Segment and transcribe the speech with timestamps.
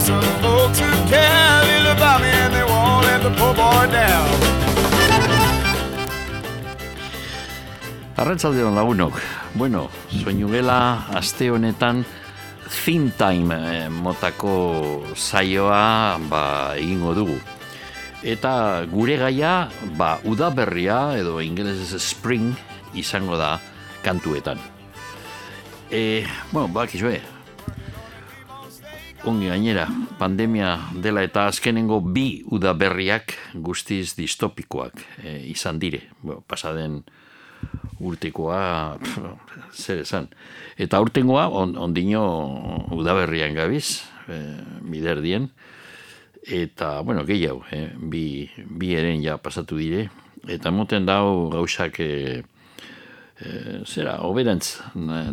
[0.00, 4.28] some folks who care little about me and they won't let the poor boy down.
[8.18, 9.18] Arratzalde hon lagunok.
[9.54, 12.04] Bueno, soinu gela aste honetan
[12.68, 17.38] Thin Time eh, motako saioa ba, egingo dugu.
[18.22, 22.54] Eta gure gaia ba, udaberria edo ingelesez spring
[22.94, 23.56] izango da
[24.02, 24.58] kantuetan.
[25.90, 27.22] E, bueno, bak izue,
[29.26, 29.88] ongi gainera,
[30.18, 36.04] pandemia dela eta azkenengo bi udaberriak guztiz distopikoak e, izan dire.
[36.22, 37.00] Bueno, pasaden
[37.98, 39.18] urtekoa pff,
[39.74, 40.28] zer esan.
[40.78, 42.22] Eta urtengoa on, ondino
[42.94, 44.38] udaberrian gabiz, e,
[44.86, 45.50] biderdien,
[46.46, 50.08] eta, bueno, gehiago, e, bi, bi eren ja pasatu dire,
[50.48, 52.12] eta moten dau gauzak e,
[53.42, 53.48] e,
[53.84, 54.78] zera, oberantz,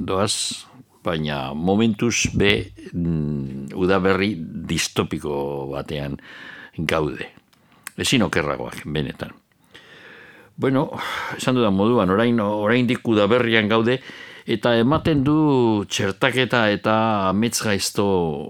[0.01, 0.65] doaz,
[1.05, 2.51] baina momentuz be
[2.91, 4.33] mm, udaberri
[4.67, 6.17] distopiko batean
[6.77, 7.29] gaude.
[7.95, 9.31] Ezin okerragoak, benetan.
[10.57, 10.89] Bueno,
[11.37, 13.99] esan dudan moduan, orain, orain diku da gaude,
[14.45, 18.05] eta ematen du txertaketa eta ametz gaizto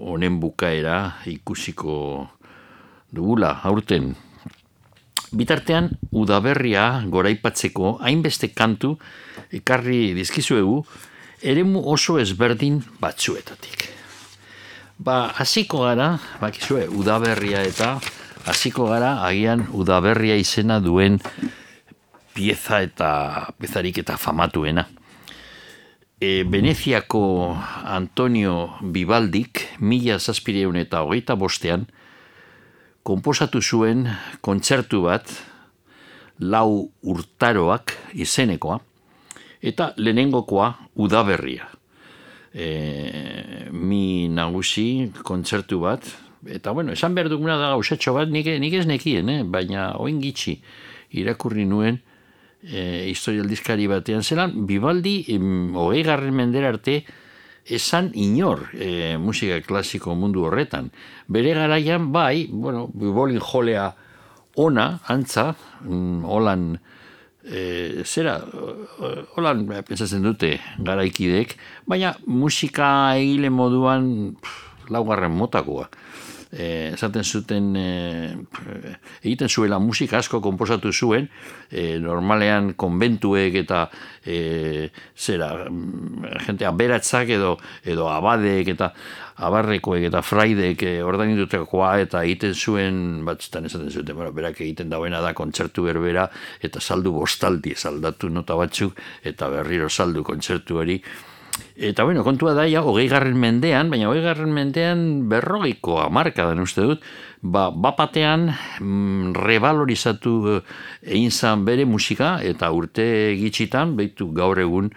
[0.06, 2.28] honen bukaera ikusiko
[3.10, 4.14] dugula, aurten.
[5.32, 8.96] Bitartean, udaberria goraipatzeko hainbeste kantu
[9.50, 10.84] ekarri dizkizuegu,
[11.42, 13.88] eremu oso ezberdin batzuetatik.
[14.98, 17.98] Ba, hasiko gara, bakizue, udaberria eta
[18.48, 21.18] hasiko gara agian udaberria izena duen
[22.36, 23.10] pieza eta
[23.60, 24.86] pezarik eta famatuena.
[26.16, 27.52] E, Veneziako
[27.84, 31.84] Antonio Bibaldik, mila zazpireun eta hogeita bostean,
[33.04, 34.06] komposatu zuen
[34.40, 35.28] kontzertu bat,
[36.40, 38.80] lau urtaroak izenekoa,
[39.66, 40.70] eta lehenengokoa
[41.02, 41.66] udaberria.
[42.54, 46.06] E, mi nagusi kontzertu bat,
[46.46, 49.42] eta bueno, esan behar duguna da gauzatxo bat, nik, nik ez nekien, eh?
[49.42, 50.56] baina oin gitxi
[51.18, 51.98] irakurri nuen,
[52.62, 55.18] e, historialdizkari batean zelan, Bibaldi
[55.74, 57.00] hogei garren mendera arte
[57.66, 60.92] esan inor e, musika klasiko mundu horretan.
[61.26, 63.90] Bere garaian bai, bueno, Bibolin jolea
[64.62, 65.50] ona, antza,
[65.82, 66.76] mm, holan,
[67.46, 68.40] e, zera,
[69.36, 75.88] holan pensatzen dute garaikidek, baina musika egile moduan pff, laugarren motakoa.
[75.88, 76.05] eh,
[76.56, 78.34] esaten zuten eh,
[79.22, 81.28] egiten zuela musika asko konposatu zuen
[81.70, 83.86] eh, normalean konbentuek eta
[84.24, 88.92] eh, zera mm, gente aberatzak edo edo abadeek eta
[89.44, 95.20] abarrekoek eta fraideek eh, ordainitutakoa eta egiten zuen batzutan esaten zuten bueno, berak egiten dauena
[95.20, 96.28] da kontzertu berbera
[96.62, 101.00] eta saldu bostaldi saldatu nota batzuk eta berriro saldu kontzertu hori
[101.76, 106.62] Eta bueno, kontua da, ja, hogei garren mendean, baina hogei garren mendean berrogeiko amarka den
[106.64, 107.02] uste dut,
[107.42, 108.48] ba, bapatean
[108.80, 110.60] mm, revalorizatu eh,
[111.04, 113.06] egin zan bere musika, eta urte
[113.36, 114.88] gitxitan, behitu gaur egun,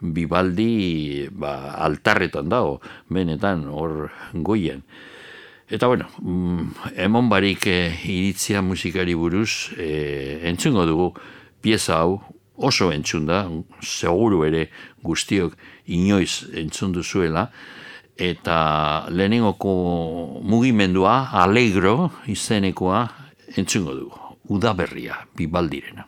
[0.00, 2.80] bibaldi ba, altarretan dago,
[3.12, 4.80] benetan, hor goien.
[5.68, 7.78] Eta bueno, mm, emon barik e,
[8.08, 11.12] iritzia musikari buruz, e, entzungo dugu,
[11.60, 12.20] pieza hau,
[12.56, 13.44] oso entzun da,
[13.82, 14.68] seguru ere
[15.02, 17.48] guztiok inoiz entzun duzuela,
[18.16, 19.74] eta lehenengoko
[20.42, 23.04] mugimendua, alegro izenekoa
[23.56, 26.06] entzungo dugu, udaberria, bibaldirena.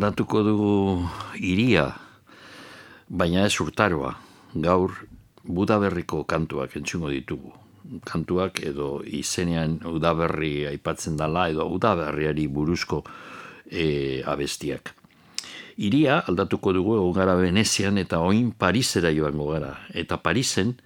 [0.00, 0.74] Aldatuko dugu
[1.44, 1.90] iria,
[3.12, 4.14] baina ez urtaroa.
[4.54, 4.94] Gaur
[5.44, 7.52] Budaberriko kantuak entzungo ditugu.
[8.08, 13.02] Kantuak edo izenean udaberri aipatzen dala edo udaberriari buruzko
[13.68, 14.94] e, abestiak.
[15.76, 19.74] Iria aldatuko dugu egon gara Venezian eta oin Parisera joango gara.
[19.92, 20.78] Eta Parisen,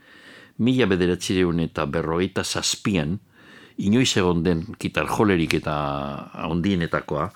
[0.58, 3.20] mila bederatzireun eta berrogeita zazpian,
[3.78, 5.74] inoiz egon den kitar jolerik eta
[6.50, 7.30] ondienetakoa,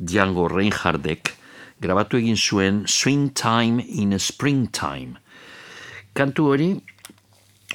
[0.00, 1.34] Django Reinhardtek,
[1.80, 5.20] grabatu egin zuen Swing Time in Springtime.
[6.16, 6.70] Kantu hori,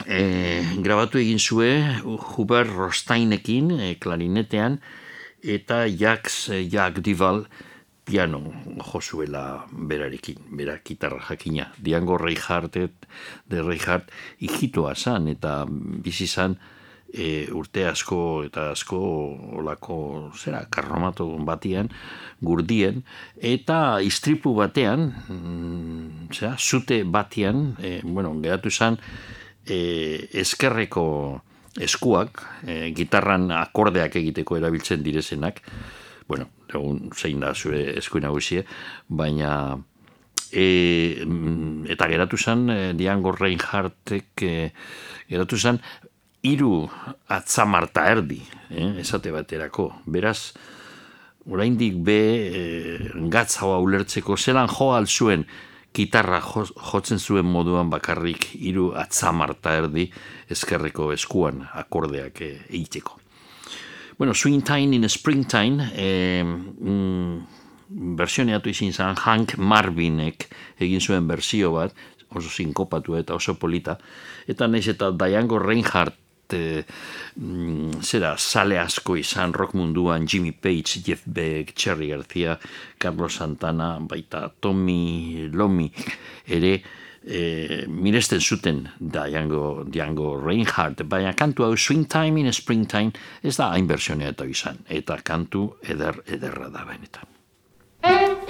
[0.09, 0.19] e,
[0.81, 4.79] grabatu egin zuen Hubert Rostainekin, e, klarinetean,
[5.45, 7.45] eta Jacques Jack Dival
[8.05, 8.41] piano
[8.91, 11.71] josuela berarekin, bera gitarra jakina.
[11.77, 12.77] Diango Reinhardt,
[13.49, 14.09] de Reinhardt,
[14.39, 16.57] ikitoa zan, eta bizi zan,
[17.15, 18.99] e, urte asko eta asko
[19.61, 19.97] olako
[20.35, 21.89] zera karromatu batian
[22.43, 23.01] gurdien
[23.39, 28.99] eta istripu batean mm, zera, zute batian e, bueno, geratu zen
[29.65, 29.79] e,
[30.43, 31.07] eskerreko
[31.81, 35.59] eskuak e, gitarran akordeak egiteko erabiltzen direzenak.
[36.27, 38.63] Bueno, egun zein da zure esku nagusie
[39.07, 39.51] baina
[40.51, 44.55] e, mm, eta geratu zen e, Diango Reinhardtek e,
[45.29, 45.81] geratu zen
[46.45, 46.85] iru
[47.27, 49.91] atzamarta erdi, eh, esate baterako.
[50.05, 50.53] Beraz,
[51.49, 55.45] oraindik be eh, gatza ulertzeko zelan jo zuen
[55.95, 60.09] gitarra jotzen zuen moduan bakarrik iru atzamarta erdi
[60.51, 63.19] eskerreko eskuan akordeak eh, egiteko.
[64.17, 67.39] Bueno, Swing Time in Springtime, eh, mm,
[68.17, 70.47] versioneatu izin zan Hank Marvinek
[70.79, 71.93] egin zuen berzio bat,
[72.35, 73.97] oso sinkopatu eta oso polita,
[74.47, 76.83] eta naiz eta Diango Reinhardt e,
[78.01, 82.59] zera sale asko izan rock munduan Jimmy Page, Jeff Beck, Cherry García,
[82.97, 85.91] Carlos Santana, baita Tommy Lomi
[86.47, 86.81] ere
[87.25, 93.11] e, miresten zuten Diango, Diango Reinhardt, baina kantu hau Swing Time in Springtime
[93.41, 98.44] ez da hain eta izan, eta kantu eder, ederra da benetan.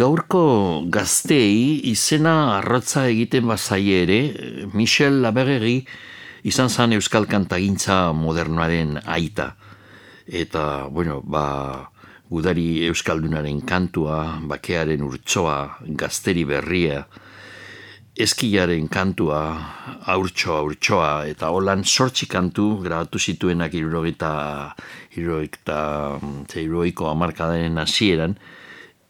[0.00, 4.20] Gaurko gaztei izena arrotza egiten bazai ere,
[4.72, 5.82] Michel Laberreri
[6.48, 9.50] izan zan euskal kantagintza modernoaren aita.
[10.24, 11.90] Eta, bueno, ba,
[12.32, 15.58] gudari euskaldunaren kantua, bakearen urtsoa,
[16.00, 17.02] gazteri berria,
[18.16, 19.42] eskilaren kantua,
[20.14, 24.32] aurtsoa, urtsoa, eta holan sortzi kantu grabatu zituenak irurogeta,
[25.12, 25.82] irurogeta,
[26.56, 28.38] irurogiko amarkadaren hasieran,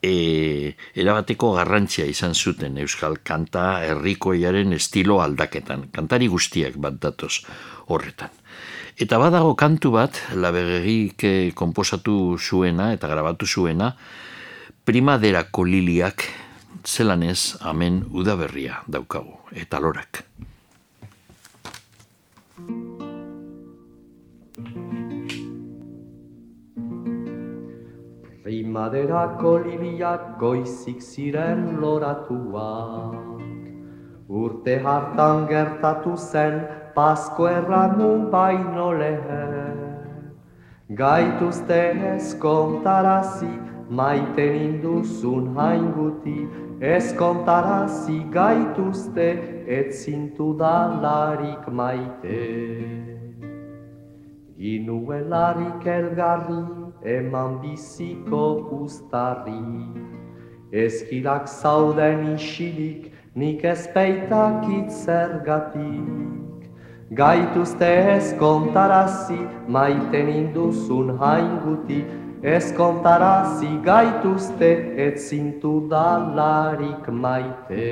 [0.02, 5.88] e, erabateko garrantzia izan zuten Euskal Kanta herrikoiaren estilo aldaketan.
[5.92, 7.44] Kantari guztiak bat datoz
[7.88, 8.32] horretan.
[9.00, 11.24] Eta badago kantu bat, labegerik
[11.56, 13.94] komposatu zuena eta grabatu zuena,
[14.84, 16.26] primaderako liliak
[16.84, 20.24] zelanez amen udaberria daukagu, eta lorak.
[28.70, 33.40] Primaderako liliak goizik ziren loratuak.
[34.40, 36.60] Urte hartan gertatu zen
[36.94, 39.82] pasko erranu baino lehen.
[41.02, 41.80] Gaituzte
[42.14, 43.50] ez kontarazi
[43.90, 46.38] maiten induzun hainguti,
[46.80, 49.30] ez kontarazi gaituzte
[49.66, 53.19] ez zintu dalarik maite.
[54.60, 56.64] Inuelarik elgarri
[57.02, 59.62] eman biziko ustarri.
[60.72, 66.68] Ezkirak zauden isilik, nik ezpeitak itzergatik.
[67.10, 72.04] Gaituzte ez kontarazi, maiten induzun hainguti,
[72.42, 77.88] ez kontarazi gaituzte, ez zintu dalarik maite.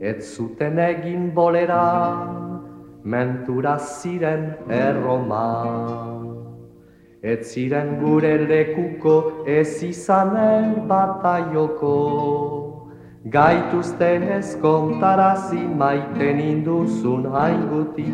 [0.00, 2.49] Ez zuten egin bolera,
[3.04, 6.26] mentura ziren erroman.
[7.22, 11.96] Ez ziren gure lekuko ez izanen bataioko.
[13.24, 18.08] Gaituzte ez kontarazi maiten induzun hainguti.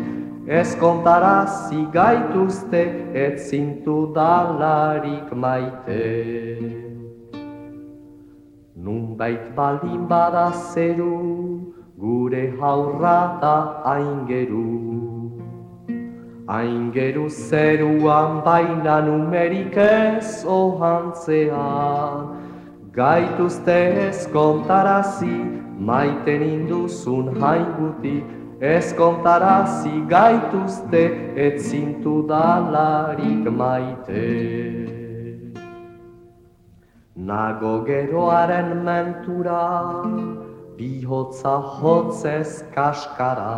[0.47, 6.03] Ez kontarazi gaituzte ez zintu dalarik maite.
[8.75, 13.55] Nunbait baldin bada zeru gure haurra da
[13.95, 14.65] aingeru
[16.47, 22.21] Aingeru zeruan baina numerik ez ohantzean.
[22.93, 23.75] Gaituzte
[24.07, 25.35] ez kontarazi
[25.89, 28.23] maiten induzun hainguti.
[28.61, 31.03] Ez kontarazi gaituzte
[31.35, 34.23] ez zintu dalarik maite.
[37.15, 39.61] Nago geroaren mentura
[40.77, 43.55] bihotza hotzez kaskara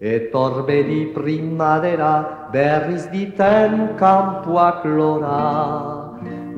[0.00, 2.14] Etorbedi primadera
[2.52, 5.42] berriz diten kampuak lora.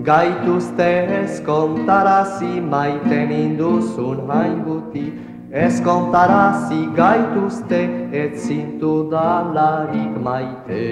[0.03, 5.07] Gaituzte ez kontarazi maiten induzun hainguti
[5.51, 10.85] Ez kontarazi gaituzte ez zintu dalarik maite.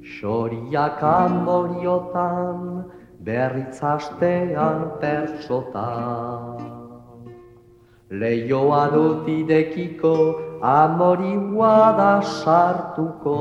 [0.00, 2.81] Xoriak amoriotan
[3.24, 6.72] berritzastean pertsotan
[8.12, 10.16] Leioa dut idekiko
[10.60, 11.32] amori
[11.98, 13.38] da sartuko.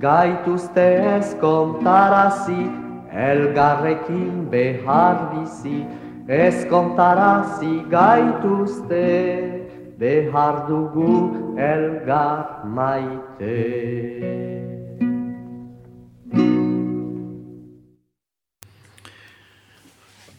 [0.00, 2.66] Gaituzte ez kontarazi,
[3.12, 5.86] elgarrekin behar bizi,
[6.26, 9.06] ez kontarazi gaituzte,
[9.96, 13.56] behar dugu elgar maite.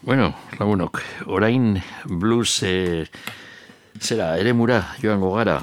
[0.10, 3.06] Bueno, lagunok, orain blues e,
[4.02, 5.60] zera, ere mura joango gara.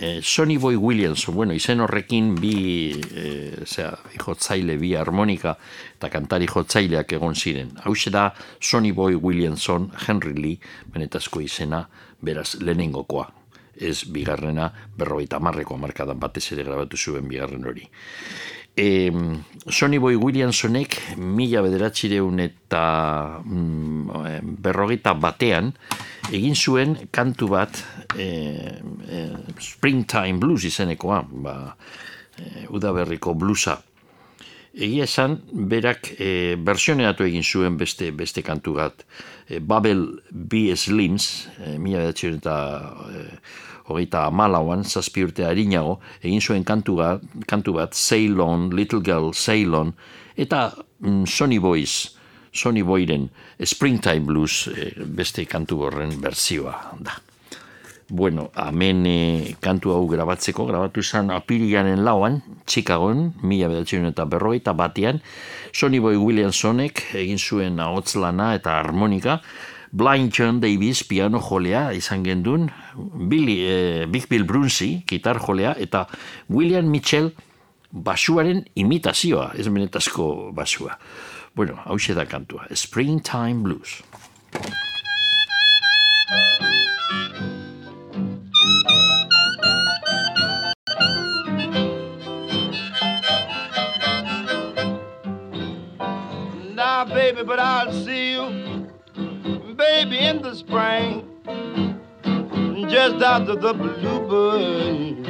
[0.00, 2.54] E, Sonny Boy Williamson, bueno, izen horrekin bi,
[2.96, 3.26] e,
[3.66, 5.58] zera, jotzaile, bi harmonika
[5.92, 7.76] eta kantari jotzaileak egon ziren.
[7.84, 11.86] Hau da Sonny Boy Williamson, Henry Lee, benetazko izena,
[12.22, 13.28] beraz, lehenengokoa.
[13.76, 17.90] Ez bigarrena, berroita marreko markadan batez ere grabatu zuen bigarren hori
[18.76, 19.10] e,
[19.66, 22.84] Sonny Boy Williamsonek mila bederatxireun eta
[23.42, 25.72] mm, berrogeita batean
[26.30, 27.80] egin zuen kantu bat
[28.14, 28.28] e,
[29.08, 29.24] e,
[29.58, 31.56] Springtime Blues izenekoa ba,
[32.38, 33.80] e, udaberriko bluesa
[34.76, 35.38] egia esan
[35.72, 39.06] berak e, versioneatu egin zuen beste beste kantu bat
[39.48, 40.68] e, Babel B.
[40.76, 42.58] Slims e, mila bederatxireun eta
[43.08, 43.24] e,
[43.86, 49.32] hogeita amalauan, zazpi urte harinago, egin zuen kantu bat, kantu bat Sail On, Little Girl,
[49.34, 49.94] Sail On,
[50.36, 50.70] eta
[51.00, 52.16] mm, Sonny Boys,
[52.56, 53.28] Sonny Boyren
[53.60, 57.18] Springtime Blues eh, beste kantu horren berzioa da.
[58.08, 64.76] Bueno, hemen e, kantu hau grabatzeko, grabatu izan apirianen lauan, Chicagoen, mila bedatzen eta berrogeita
[64.78, 65.18] batean,
[65.74, 69.40] Sonny Boy Williamsonek egin zuen ahots lana eta harmonika,
[69.96, 72.66] Blind John Davis piano jolea izan gendun,
[73.30, 76.04] Billy, e, Big Bill Brunsey gitar jolea, eta
[76.52, 77.30] William Mitchell
[77.90, 80.98] basuaren imitazioa, ez menetazko basua.
[81.56, 84.02] Bueno, hau da kantua, Springtime Blues.
[97.08, 97.85] baby, but baby,
[100.26, 101.22] in the spring.
[102.88, 105.22] Just after the bluebird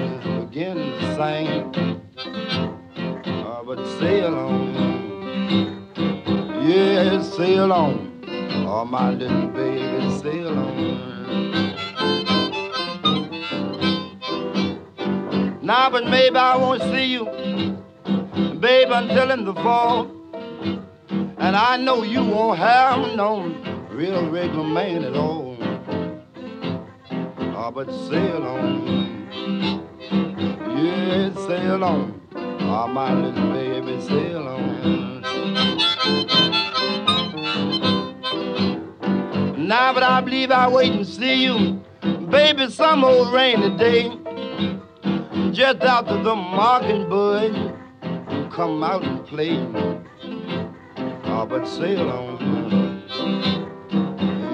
[0.49, 1.73] begin to sing.
[3.45, 4.75] Oh, but sail on,
[6.63, 8.25] yeah, sail on.
[8.67, 11.17] Oh, my little baby, sail on.
[15.63, 17.25] Now, but maybe I won't see you,
[18.61, 20.11] baby, until in the fall.
[21.39, 23.43] And I know you won't have no
[23.97, 25.57] real regular man at all.
[27.57, 29.27] Oh, but sail on.
[30.77, 32.21] Yeah, sail on.
[32.35, 35.23] Oh, my little baby, sail on.
[39.67, 41.83] Now, but I believe I'll wait and see you,
[42.31, 44.11] baby, some old rainy day.
[45.53, 47.55] Just after the mockingbird
[48.53, 49.57] come out and play.
[51.25, 53.56] Oh, but sail on.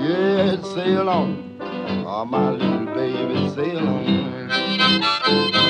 [0.02, 1.58] Yeah, sail on.
[1.60, 5.61] Oh, my little baby, sail on.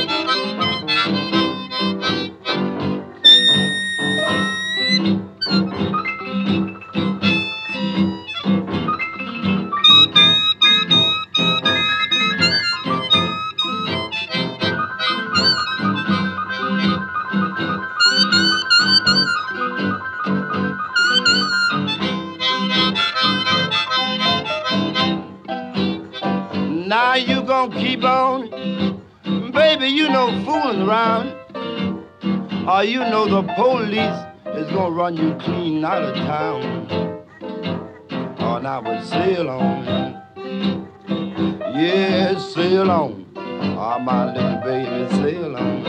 [27.26, 28.50] Gonna keep on.
[29.52, 31.28] Baby, you know fooling around.
[32.68, 36.88] Or you know the police is gonna run you clean out of town.
[38.38, 39.84] Oh, now but sail on.
[41.74, 43.26] Yeah, sail on.
[43.36, 45.82] Oh, my little baby, sail on.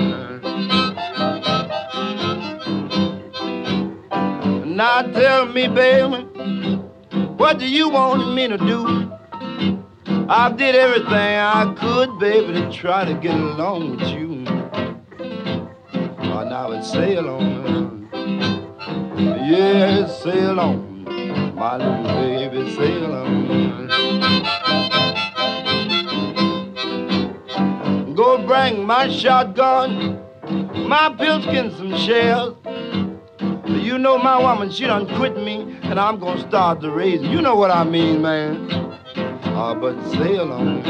[4.75, 6.23] Now tell me, baby,
[7.37, 9.11] what do you want me to do?
[10.29, 14.45] I did everything I could, baby, to try to get along with you.
[16.31, 18.07] Oh, now it's sail on.
[19.17, 21.03] Yeah, sail on.
[21.55, 23.33] My little baby, sail on.
[28.15, 30.21] Go bring my shotgun,
[30.87, 32.55] my pilskin, some shells.
[33.67, 37.29] You know my woman, she done quit me, and I'm gonna start the raising.
[37.29, 38.69] You know what I mean, man.
[39.55, 40.81] Ah, but sail on.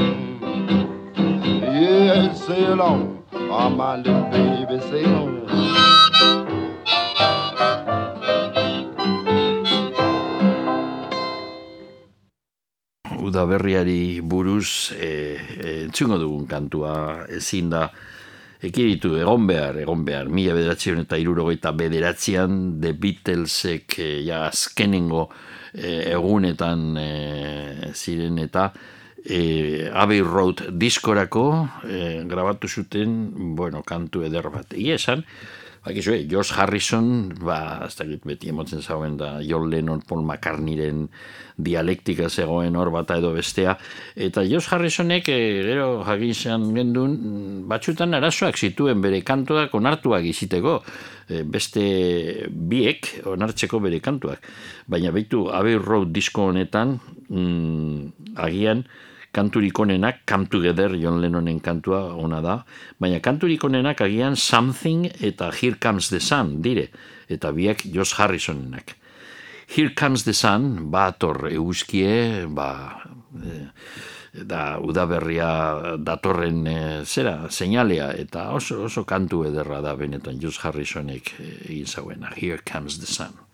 [1.67, 3.19] Yeah, sail on.
[3.51, 5.43] Ah, my little baby, sail on.
[13.19, 17.89] Udaberriari buruz e, e, entzungo dugun kantua ezin da
[18.63, 25.27] ekiditu egon behar, egon behar, mila bederatzean eta irurogeita bederatzean The Beatlesek e, ja azkenengo
[25.73, 28.71] egunetan e, ziren eta
[29.25, 31.45] e, Abbey Road diskorako
[31.87, 34.75] e, grabatu zuten, bueno, kantu eder bat.
[34.77, 35.23] Ia esan,
[35.83, 41.09] Bakizu, eh, Josh Harrison, ba, ez da beti emotzen zauen da, John Lennon, Paul McCartneyren
[41.59, 43.75] dialektika zegoen hor bata edo bestea.
[44.15, 47.17] Eta Josh Harrisonek, e, gero jakin gendun,
[47.67, 50.81] batxutan arazoak zituen bere kantuak onartuak iziteko,
[51.27, 54.39] e, beste biek onartzeko bere kantuak.
[54.87, 58.85] Baina behitu, Abbey Road disko honetan, mm, agian,
[59.33, 62.59] kanturik onenak, Come Together, John Lennonen kantua ona da,
[63.01, 66.89] baina kanturik onenak agian Something eta Here Comes the Sun dire,
[67.27, 68.95] eta biak Josh Harrisonenak.
[69.67, 73.01] Here Comes the Sun, ba ator euskie, ba,
[73.41, 73.63] e,
[74.33, 81.33] da udaberria datorren e, zera, seinalea, eta oso, oso kantu ederra da benetan Josh Harrisonek
[81.39, 83.52] e, egin zauena, Here Comes the Sun.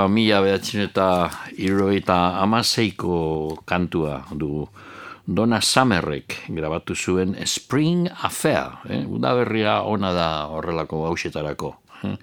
[0.00, 4.68] Urrengokoa mila behatzen eta irroita amaseiko kantua du
[5.26, 8.80] Donna Summerrek grabatu zuen Spring Affair.
[8.88, 9.04] Eh?
[9.06, 11.74] Udaberria ona da horrelako hausetarako.
[12.04, 12.16] Eh?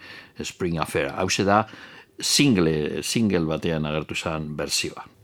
[0.44, 1.14] Spring Affair.
[1.14, 1.68] Hau da
[2.20, 5.17] single, single batean agertu zen berzioa.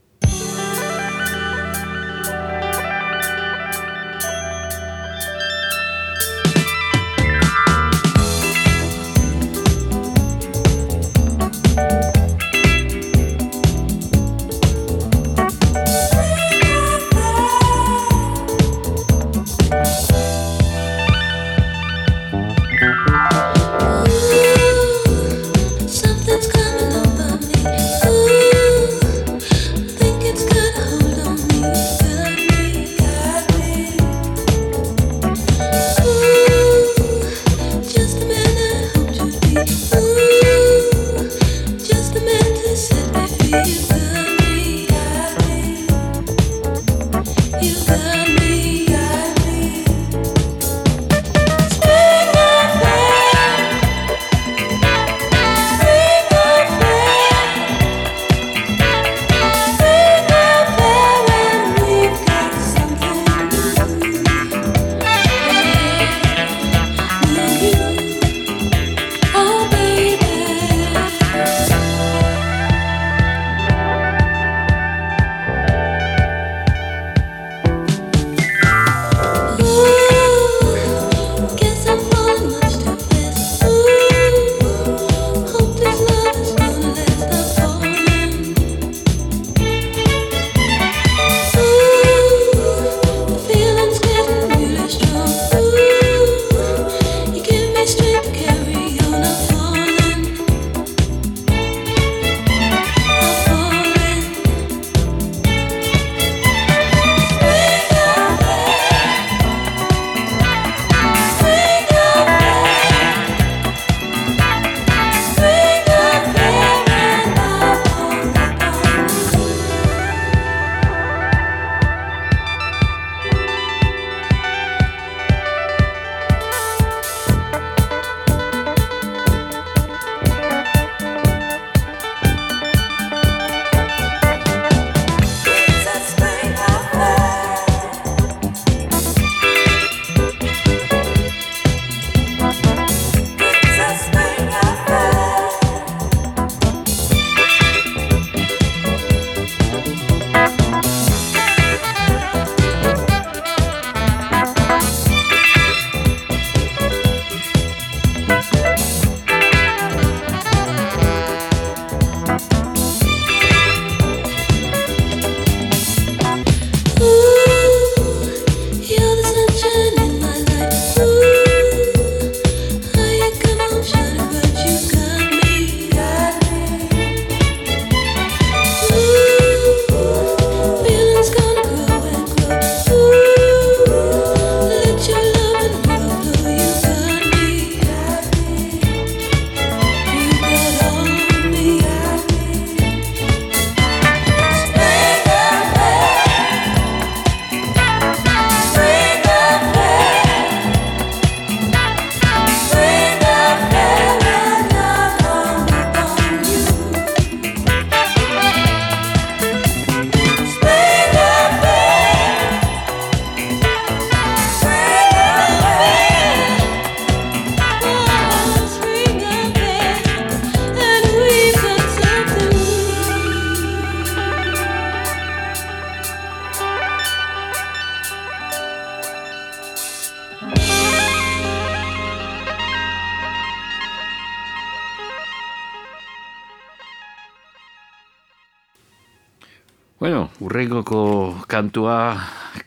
[241.54, 242.18] Kantua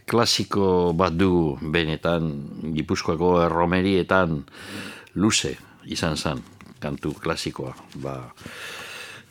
[0.08, 2.30] klasiko bat du benetan
[2.72, 4.40] Gipuzkoako erromerietan
[5.20, 5.58] luze
[5.92, 6.40] izan zen
[6.80, 8.16] kantu klasikoa ba,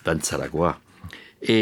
[0.05, 0.75] dantzarakoa.
[1.41, 1.57] E,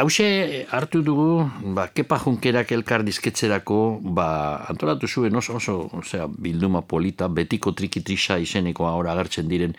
[0.00, 0.26] hause
[0.72, 1.44] hartu dugu,
[1.76, 4.30] ba, kepa junkerak elkar dizketzerako, ba,
[4.72, 9.76] antolatu zuen oso, oso osea, bilduma polita, betiko trikitrisa izeneko ahora agertzen diren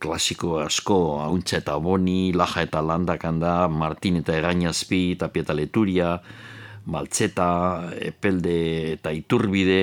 [0.00, 6.18] klasiko asko, hauntza eta boni, laja eta landak handa, martin eta egainazpi, eta leturia,
[6.90, 9.80] maltzeta, epelde eta iturbide,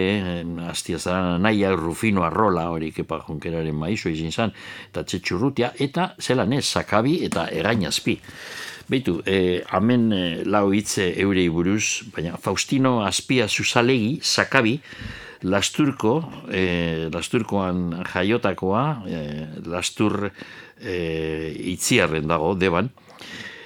[0.67, 4.53] hastia zara naia rufino arrola, hori kepa jonkeraren maizu izin zan,
[4.89, 8.17] eta txetxurrutia, eta zelan ez, sakabi eta erainazpi.
[8.87, 14.77] Beitu, e, amen e, lau hitze eurei buruz, baina Faustino Azpia Zuzalegi, sakabi,
[15.43, 19.19] lasturko, e, lasturkoan jaiotakoa, e,
[19.69, 20.29] lastur
[20.79, 20.95] e,
[21.73, 22.89] itziarren dago, deban,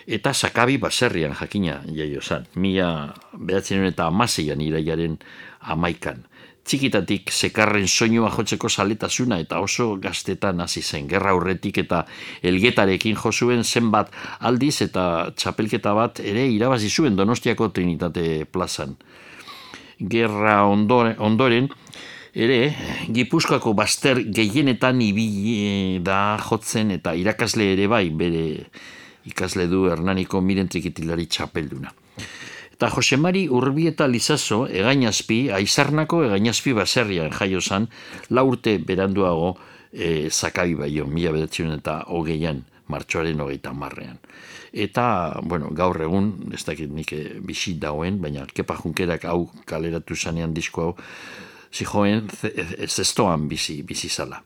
[0.08, 5.18] eta sakabi baserrian jakina jaio zan, mila behatzen eta amaseian iraiaren
[5.62, 6.26] amaikan.
[6.62, 12.04] Txikitatik sekarren soinua jotzeko saletasuna eta oso gaztetan hasi zen gerra aurretik eta
[12.46, 18.94] elgetarekin josuen zenbat aldiz eta txapelketa bat ere irabazi zuen Donostiako Trinitate plazan.
[20.10, 21.70] Gerra ondoren, ondoren
[22.34, 22.74] ere
[23.12, 28.46] Gipuzkoako baster gehienetan ibili da jotzen eta irakasle ere bai bere
[29.30, 31.92] ikasle du Hernaniko miren trikitilari txapelduna.
[32.74, 37.86] Eta Josemari Urbieta Lizazo, egainazpi, aizarnako egainazpi baserrian jaio zan,
[38.34, 39.52] laurte beranduago
[39.94, 44.20] e, zakabi baio, mila bedatzen eta hogeian, martxoaren hogeita marrean.
[44.72, 45.06] Eta,
[45.44, 50.56] bueno, gaur egun, ez dakit nik e, bisit dauen, baina kepa junkerak hau kaleratu zanean
[50.56, 50.94] disko hau,
[51.72, 52.28] zijoen
[52.88, 54.42] zestoan bizi, bizi zala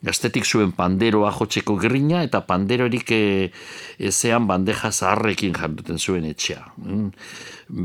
[0.00, 3.22] gaztetik zuen panderoa jotzeko grina eta panderorik e,
[4.10, 6.62] ezean bandeja zaharrekin jarduten zuen etxea.
[6.80, 7.10] Mm.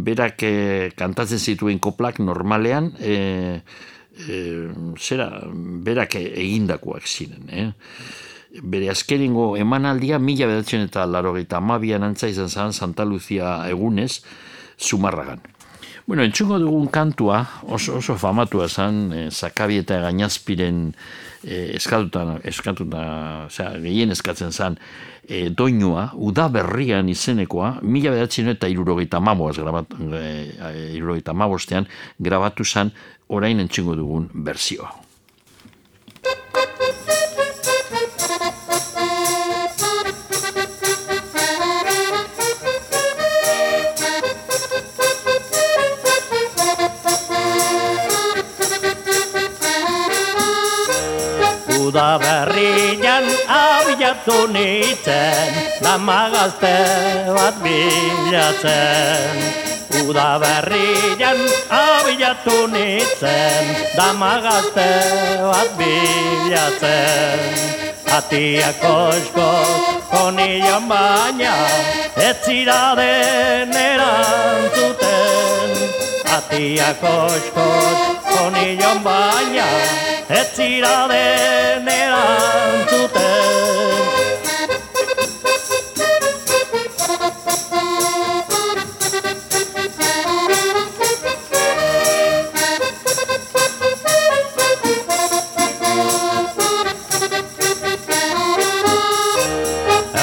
[0.07, 0.53] Berak e,
[0.97, 3.17] kantatzen zituen koplak normalean, e,
[4.15, 4.37] e,
[4.99, 5.29] zera,
[5.85, 7.51] berak egindakoak ziren.
[7.51, 7.67] Eh?
[8.63, 14.21] Bere azkeringo emanaldia mila bedatzen eta laro gaita amabian antza izan zan Santa Lucia egunez,
[14.79, 15.41] Zumarragan.
[16.05, 20.91] Bueno, entzungo dugun kantua, oso, oso famatua zan, e, Zakabi eta Gainazpiren
[21.41, 23.05] eh, eskatuta, eskatuta,
[23.47, 24.77] osea, gehien eskatzen zan,
[25.25, 30.21] e, doinua, uda berrian izenekoa, mila bedatzen eta irurogeita mamoaz, grabat, e,
[30.93, 31.89] irurogeita mabostean,
[32.21, 32.93] grabatu zan,
[33.27, 34.93] orain entxingo dugun berzioa.
[51.95, 56.75] Uda berrian abiatu nintzen, damagazte
[57.31, 59.31] bat bilatzen.
[60.03, 61.39] Uda berrian
[61.71, 63.63] abiatu nintzen,
[63.95, 64.91] damagazte
[65.39, 67.39] bat bilatzen.
[68.11, 69.51] Atiak osko
[70.11, 71.55] konilon baina,
[72.19, 75.44] ez zira den erantzuten.
[76.25, 77.65] Atiak osko
[78.25, 79.67] konilon baina,
[80.29, 83.23] ez zira den erantzuten.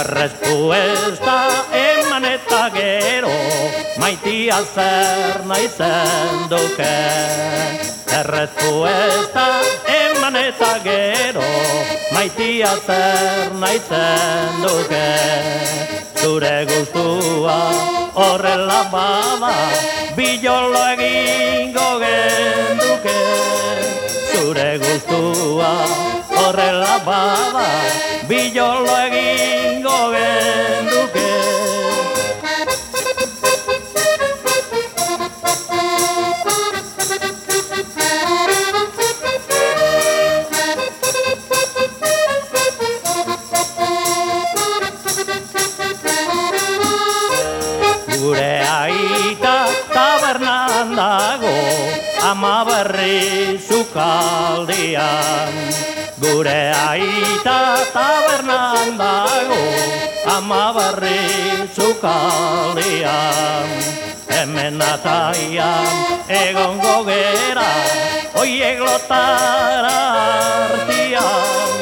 [0.02, 1.36] Errespuesta
[1.72, 3.30] eman eta gero,
[4.02, 6.94] maitia zer nahi zen duke.
[8.18, 9.44] Errespuesta
[9.96, 11.44] eman eta gero,
[12.14, 15.06] maitia zer nahi zen duke.
[16.22, 17.56] Zure guztua
[18.24, 19.54] horrela bada,
[20.18, 23.18] bilolo egingo genduke.
[24.32, 25.72] Zure guztua
[26.42, 27.66] horrela bada,
[28.28, 30.71] bilolo egingo genduke.
[50.96, 51.58] Dago,
[52.22, 55.52] ama berri sukaldian.
[56.22, 59.62] Gure aita tabernan dago,
[60.28, 63.12] ama berri sukaldian.
[64.32, 65.92] Hemen ataian
[66.26, 67.72] egongo gera,
[68.40, 69.98] oiek lotara
[70.66, 71.78] artian.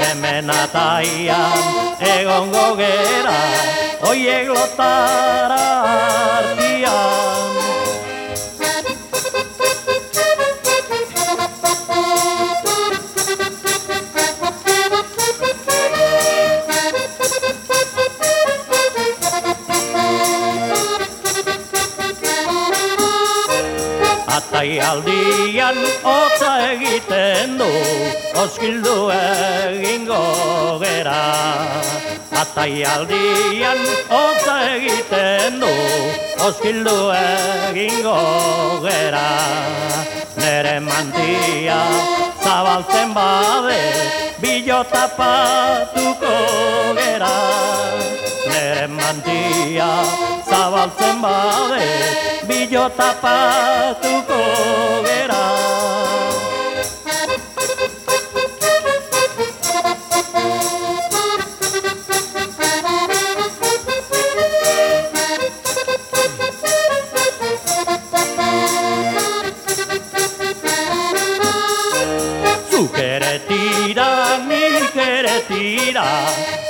[0.00, 1.60] Hemen ataian
[1.98, 3.40] egongo gera,
[4.06, 5.66] oiek lotara
[6.38, 7.49] artian.
[24.60, 27.68] Atai aldian hotza egiten du,
[28.42, 30.18] oskildu egingo
[30.82, 31.22] gera.
[32.42, 33.80] Atai aldian
[34.10, 35.72] hotza egiten du,
[36.48, 38.18] oskildu egingo
[38.84, 39.24] gera.
[40.36, 41.80] Nere mantia
[42.44, 43.80] zabaltzen bade,
[44.44, 46.36] bilota patuko
[47.00, 47.34] gera.
[49.10, 50.06] Mantia
[50.46, 51.86] zabaltzen bade,
[52.46, 54.38] bilota patuko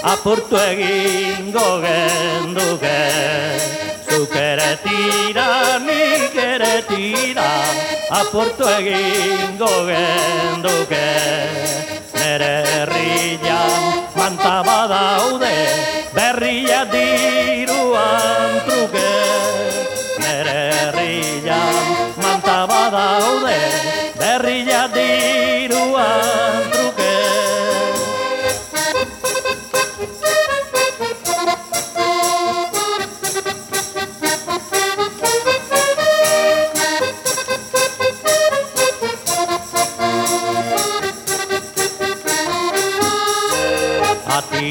[0.03, 2.99] apurtu egingo genduke.
[4.09, 7.49] Zuk ere tira, nik ere tira,
[8.21, 11.07] apurtu egingo genduke.
[12.15, 15.55] Nere herrian manta badaude,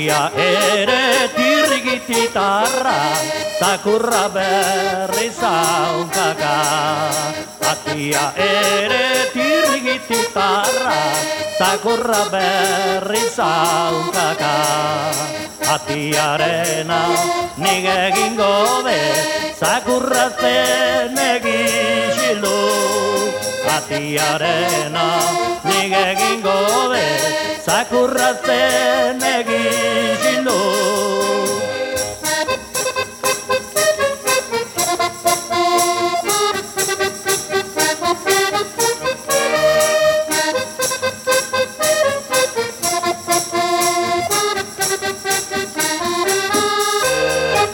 [0.10, 2.97] Atia ere tirgititarra,
[3.62, 6.55] zakurra berri zaunkaka.
[7.62, 10.97] Atia ere tirgititarra,
[11.60, 14.55] zakurra berri zaunkaka.
[15.78, 17.01] Atiarena
[17.62, 18.97] nik egingo be,
[19.62, 22.57] zakurra zen egixilu.
[23.78, 25.07] Atiarena
[25.70, 27.05] nik egingo be,
[27.70, 30.61] zakurra zen egixilu.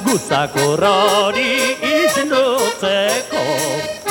[0.07, 1.53] Gustakurrori
[1.93, 3.45] izindutzeko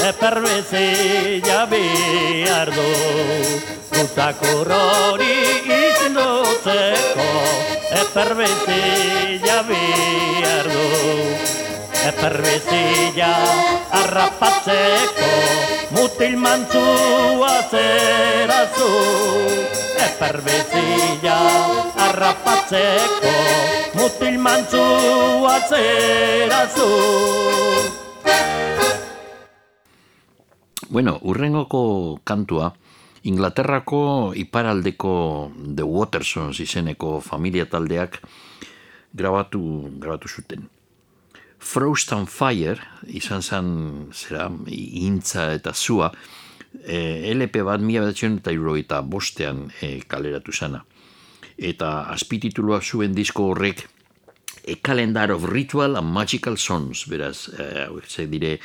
[0.09, 2.89] eperbezia behar du.
[3.95, 5.64] Gustakurrori
[6.75, 7.29] izindutzeko
[8.03, 10.87] eperbezia behar du.
[12.05, 13.33] Eperbezia
[14.01, 15.31] arrapatzeko
[15.97, 18.91] mutil mantzua zerazu.
[20.07, 21.39] Eperbezia
[22.07, 23.35] arrapatzeko
[23.95, 26.91] mutil mantzua zerazu.
[30.91, 32.71] Bueno, urrengoko kantua,
[33.25, 35.15] Inglaterrako iparaldeko
[35.77, 38.21] The Watersons izeneko familia taldeak
[39.17, 39.61] grabatu,
[39.99, 40.69] grabatu zuten.
[41.59, 42.77] Frost and Fire,
[43.09, 43.69] izan zen,
[44.13, 46.11] zera, intza eta zua,
[46.85, 50.85] e, LP bat mila bedatzen eta eta bostean e, kaleratu zana.
[51.57, 53.89] Eta azpititulua zuen disko horrek
[54.67, 58.59] A Calendar of Ritual and Magical Songs, beraz, e, dire,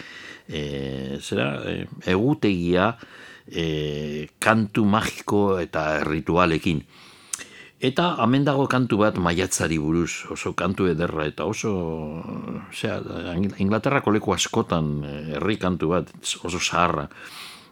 [0.48, 2.98] e, zera, e, egutegia
[3.52, 6.84] e, kantu magiko eta ritualekin.
[7.80, 11.72] Eta hemen dago kantu bat maiatzari buruz, oso kantu ederra eta oso,
[12.68, 12.98] osea,
[13.64, 16.12] Inglaterrako leku askotan eh, herri kantu bat,
[16.44, 17.08] oso zaharra,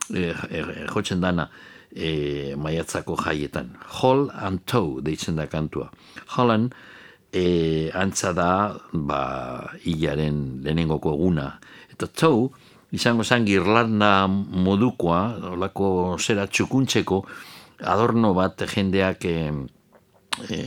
[0.07, 0.61] e, e,
[0.93, 1.49] jotzen dana
[1.91, 3.73] e, maiatzako jaietan.
[3.99, 5.89] Hall and Toe deitzen da kantua.
[6.37, 6.71] Holland
[7.33, 11.51] e, antza da ba, hilaren lehenengoko eguna.
[11.91, 12.49] Eta Toe,
[12.91, 15.21] izango zen girlanda modukoa,
[15.51, 17.21] olako zera txukuntzeko,
[17.83, 19.37] adorno bat jendeak e,
[20.49, 20.59] e,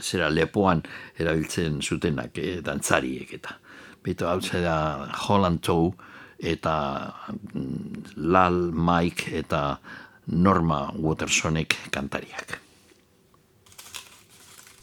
[0.00, 0.82] zera lepoan
[1.18, 3.58] erabiltzen zutenak e, dantzariek eta
[4.04, 5.92] beto hau zera Holland Toe
[6.42, 6.76] eta
[7.54, 9.78] mm, Lal Mike eta
[10.26, 12.58] Norma Watersonek kantariak.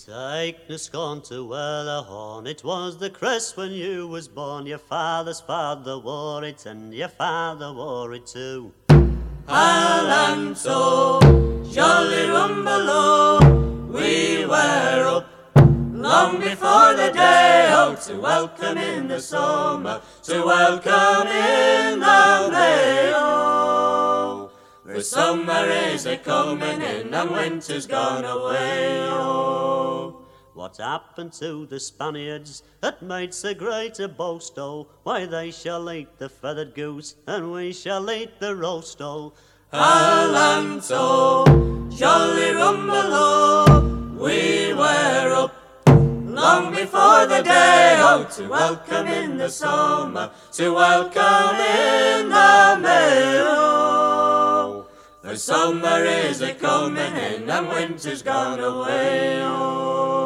[0.09, 4.65] Sickness gone to Wellahorn, it was the crest when you was born.
[4.65, 8.71] Your father's father wore it, and your father wore it too.
[9.47, 11.21] Alanto,
[11.71, 15.27] jolly rumbaloo, we were up
[15.93, 23.11] long before the day out to welcome in the summer, to welcome in the May.
[23.15, 24.49] Oh,
[24.83, 29.07] the summer is a coming in and winter's gone away.
[29.11, 29.98] Oh.
[30.59, 34.59] What happened to the Spaniards that made so great a boast?
[34.59, 39.01] Oh, why they shall eat the feathered goose and we shall eat the roast.
[39.01, 39.31] Oh,
[39.71, 41.45] Alanto,
[41.97, 45.55] jolly rumble we were up
[45.87, 54.87] long before the day oh to welcome in the summer to welcome in the oh
[55.21, 60.18] the summer is a coming in and winter's gone away oh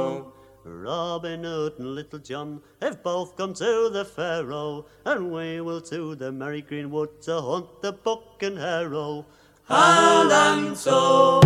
[0.83, 6.13] Robin Hood and Little John have both gone to the Faroe, and we will to
[6.13, 9.25] the merry green wood to hunt the buck and harrow.
[9.69, 11.39] Alanto,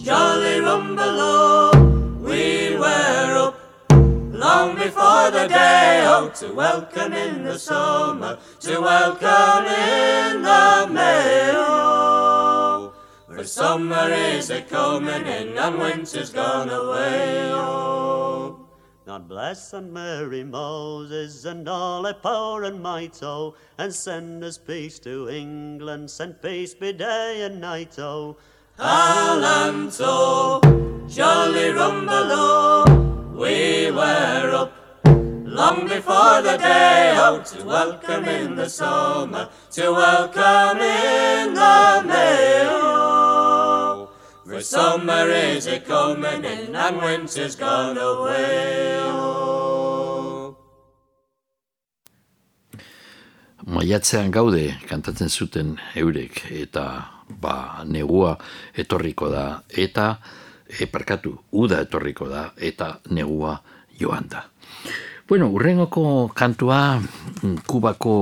[0.00, 3.58] jolly rumble we were up
[3.90, 11.50] long before the day oh to welcome in the summer, to welcome in the May.
[11.56, 12.92] Oh,
[13.26, 17.50] for summer is a coming in and winter's gone away.
[17.52, 18.23] Oh.
[19.06, 24.56] God bless and Mary Moses and all their power and might, oh, and send us
[24.56, 28.38] peace to England, send peace be day and night, oh.
[28.78, 30.58] Alanto,
[31.06, 34.72] jolly rumble we were up
[35.04, 43.03] long before the day oh to welcome in the summer, to welcome in the May.
[44.54, 49.02] For summer is a coming in and winter's gone away.
[53.66, 56.84] Maiatzean gaude kantatzen zuten eurek eta
[57.26, 58.36] ba negua
[58.78, 60.20] etorriko da eta
[60.86, 63.56] eparkatu uda etorriko da eta negua
[63.98, 64.44] joan da.
[65.26, 68.14] Bueno, urrengoko kantua mm, Kubako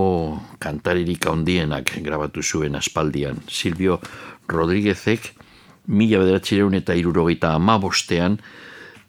[0.57, 3.45] kantaririk handienak grabatu zuen aspaldian.
[3.53, 4.01] Silvio
[4.49, 5.42] Rodríguezek
[5.87, 8.39] mila bederatzireun eta irurogeita amabostean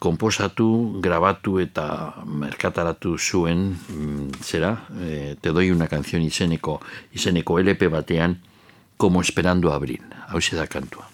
[0.03, 1.86] komposatu, grabatu eta
[2.28, 6.82] merkataratu zuen mm, zera, e, te doi una canción izeneko,
[7.15, 8.38] izeneko LP batean
[8.97, 10.03] como esperando abril.
[10.28, 11.12] Hau da kantua.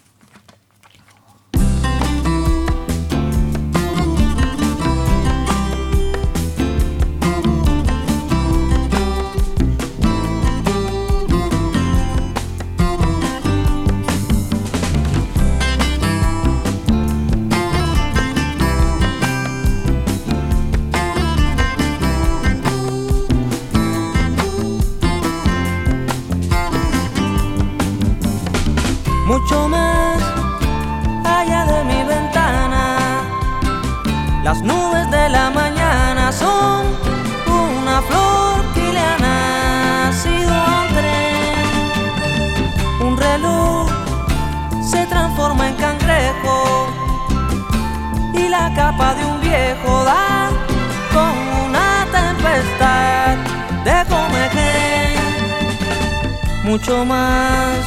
[56.70, 57.78] Mucho más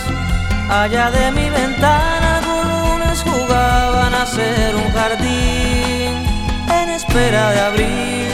[0.70, 6.12] Allá de mi ventana algunos jugaban a ser un jardín
[6.70, 8.28] en espera de abrir.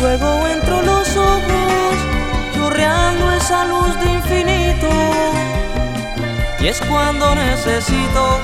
[0.00, 1.94] Luego entro los ojos,
[2.52, 4.88] chorreando esa luz de infinito.
[6.58, 8.40] Y es cuando necesito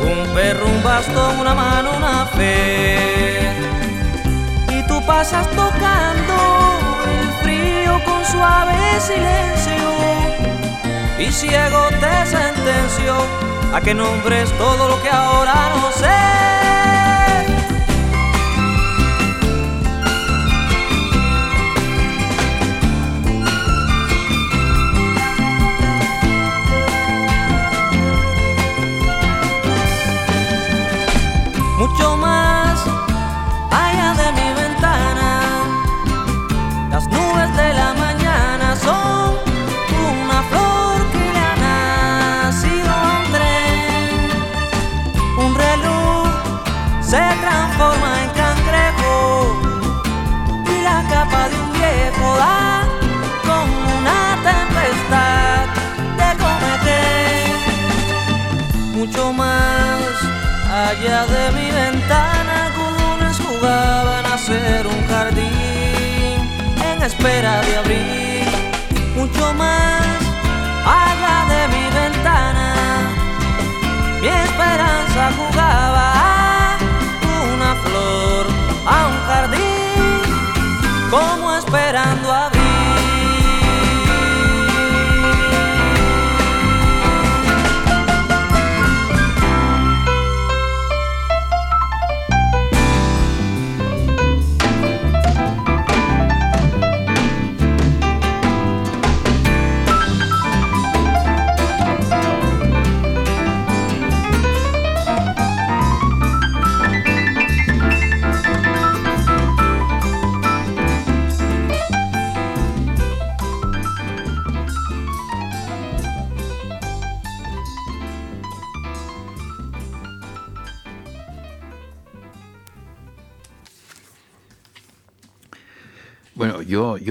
[0.00, 3.50] un perro, un bastón, una mano, una fe.
[4.68, 6.36] Y tú pasas tocando
[7.18, 9.82] el frío con suave silencio
[11.22, 13.14] y ciego te sentenció
[13.72, 16.61] a que nombres todo lo que ahora no sé.
[60.92, 66.36] Allá de mi ventana, algunos jugaban a ser un jardín
[66.90, 68.44] en espera de abrir
[69.16, 70.18] mucho más
[70.84, 72.66] allá de mi ventana.
[74.20, 75.01] Mi esperanza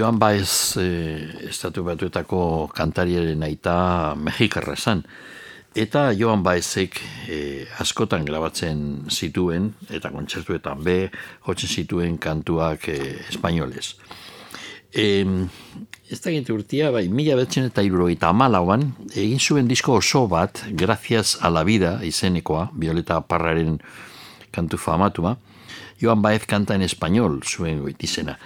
[0.02, 5.04] Joan Baez eh, estatu batuetako kantariaren aita Mexikarra zan.
[5.78, 6.98] Eta Joan Baezek
[7.30, 8.80] eh, askotan grabatzen
[9.14, 10.96] zituen, eta kontzertuetan be,
[11.46, 13.92] jotzen zituen kantuak eh, espainolez.
[14.90, 15.06] E,
[16.10, 20.64] ez da gintu urtia, bai, mila betzen eta irurogeita amalauan, egin zuen disko oso bat,
[20.82, 23.78] Gracias a la vida, izenekoa, Violeta Parraren
[24.50, 25.36] kantu famatua,
[26.02, 28.40] Joan Baez kanta en español, zuen goitizena,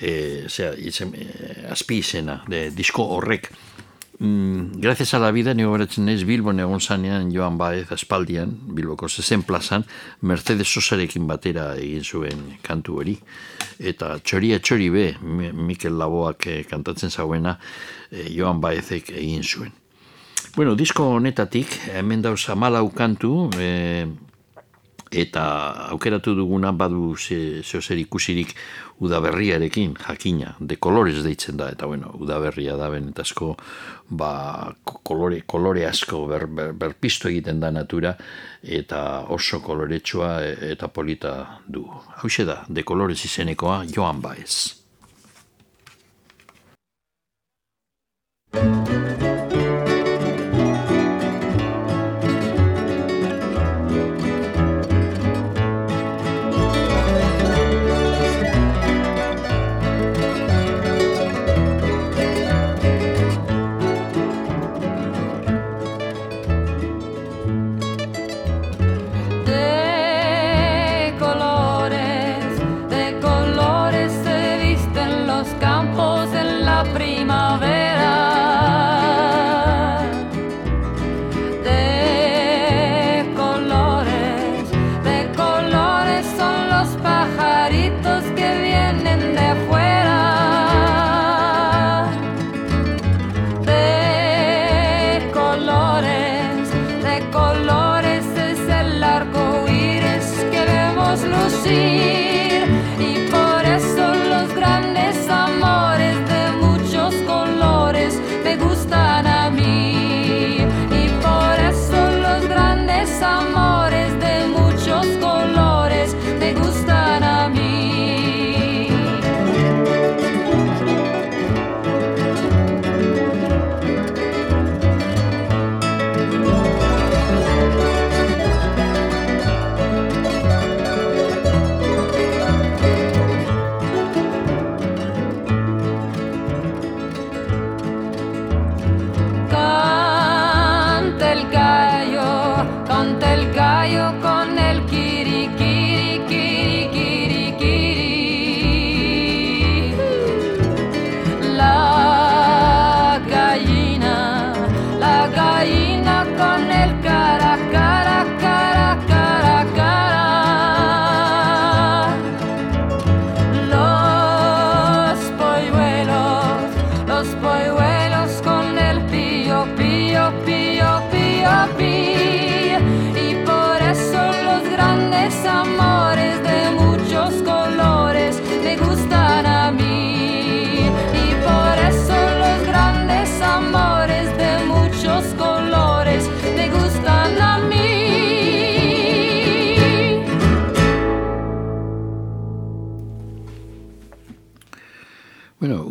[0.00, 3.50] e, zera, izen, e, azpi izena, de disko horrek.
[4.20, 9.06] Mm, gracias a la vida, nio beratzen ez Bilbon egon zanean Joan Baez aspaldian, Bilboko
[9.08, 9.84] zezen plazan,
[10.22, 13.14] Mercedes Sosarekin batera egin zuen kantu hori.
[13.78, 17.60] Eta txoria txori be, Mi- Mikel Laboak eh, kantatzen zauena,
[18.10, 19.70] eh, Joan Baezek egin zuen.
[20.56, 24.08] Bueno, disko honetatik, hemen dauz amalau kantu, eh,
[25.10, 28.54] eta aukeratu duguna badu ze, zeo zer ikusirik
[29.00, 33.56] udaberriarekin, jakina, de kolores deitzen da, eta bueno, udaberria da benetazko
[34.10, 38.16] ba, ko- kolore, kolore asko ber, ber, berpisto egiten da natura,
[38.62, 41.86] eta oso koloretsua e- eta polita du.
[41.88, 44.77] Hau da, de kolores izenekoa Joan Baez.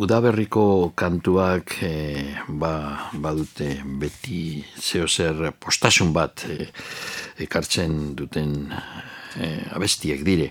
[0.08, 6.64] Udaberriko kantuak eh, ba, badute beti zeo zer postasun bat eh,
[7.44, 10.48] ekartzen duten eh, abestiek dire.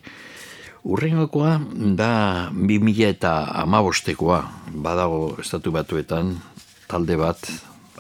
[0.86, 1.55] Urrengokoa
[1.97, 2.12] da
[2.53, 3.34] 2000 eta
[3.64, 4.43] amabostekoa
[4.78, 6.36] badago estatu batuetan
[6.86, 7.49] talde bat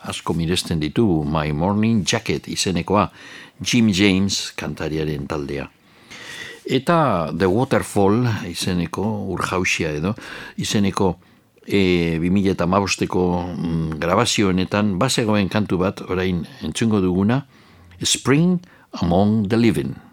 [0.05, 3.09] asko miresten ditugu My Morning Jacket izenekoa
[3.65, 5.65] Jim James kantariaren taldea.
[6.69, 10.13] Eta The Waterfall izeneko, urjausia edo,
[10.61, 11.15] izeneko
[11.67, 17.43] e, 2000 eta mabosteko mm, grabazio honetan, bazegoen kantu bat, orain entzungo duguna,
[18.01, 18.59] Spring
[19.01, 20.06] Among the Living.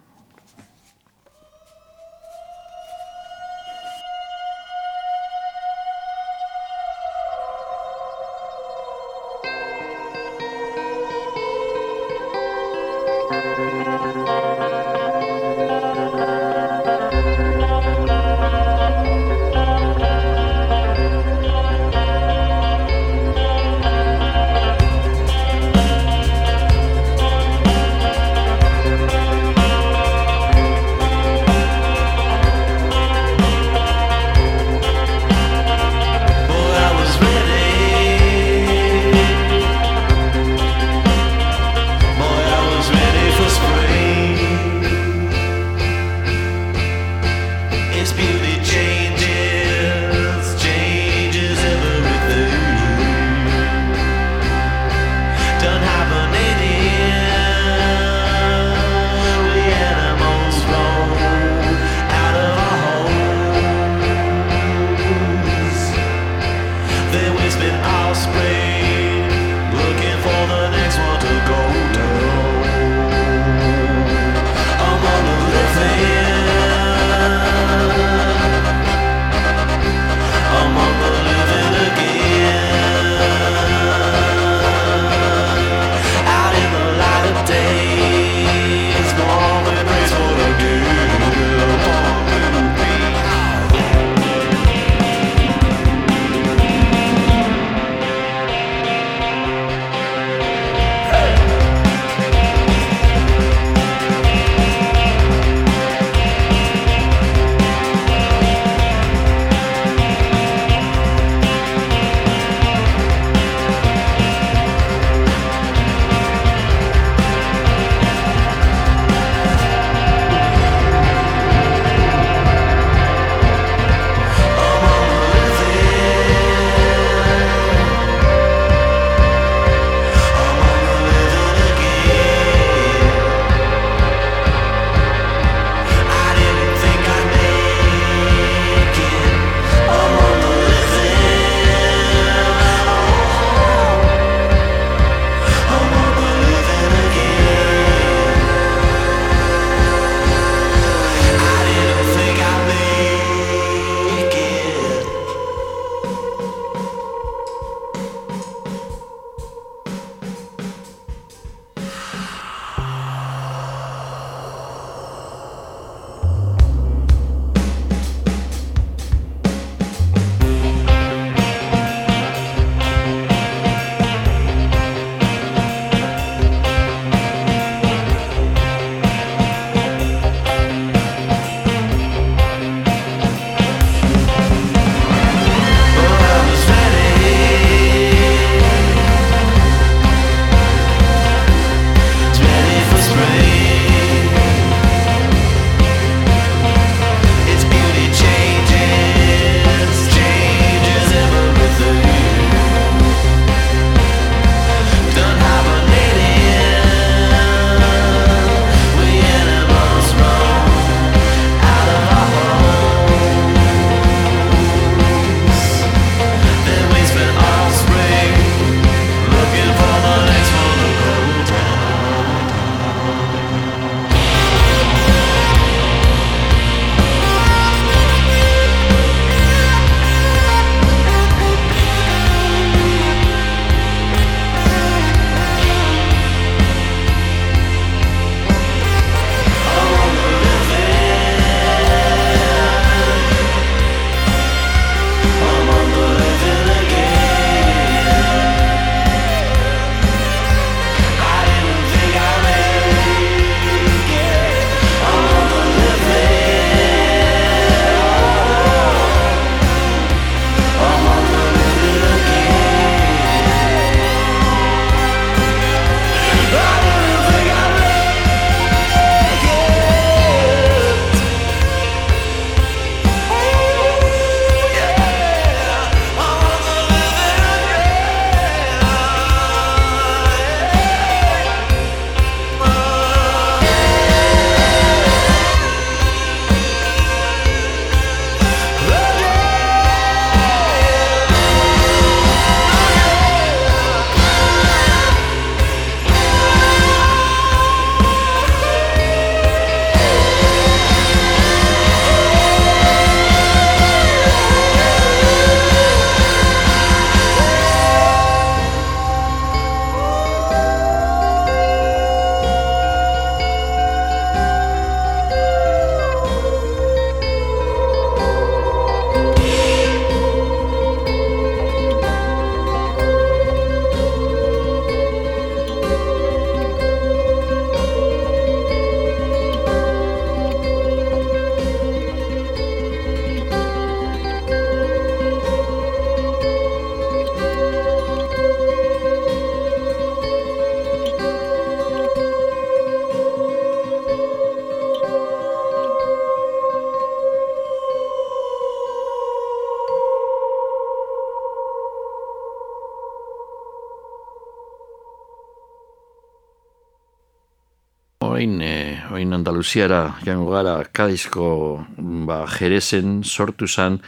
[359.64, 364.02] Andaluziara jango gara Kadizko ba, jerezen sortu zan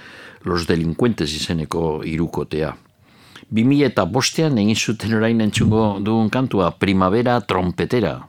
[0.44, 2.74] los delincuentes izeneko irukotea.
[3.48, 8.28] 2000 eta bostean egin zuten orain entzungo dugun kantua Primavera Trompetera.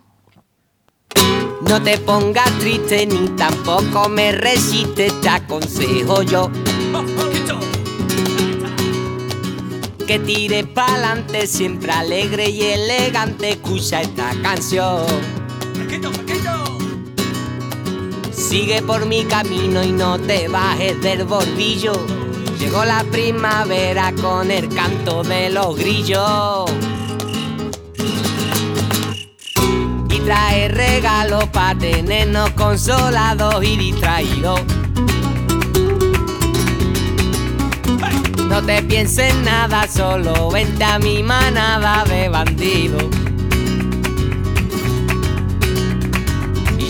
[1.68, 6.50] No te pongas triste ni tampoco me resistes, te aconsejo yo.
[10.08, 15.37] Que tire pa'lante, siempre alegre y elegante, escucha esta canción.
[18.48, 21.92] Sigue por mi camino y no te bajes del bordillo.
[22.58, 26.72] Llegó la primavera con el canto de los grillos.
[30.10, 34.62] Y trae regalos para tenernos consolados y distraídos.
[38.48, 43.17] No te pienses nada, solo vente a mi manada de bandidos.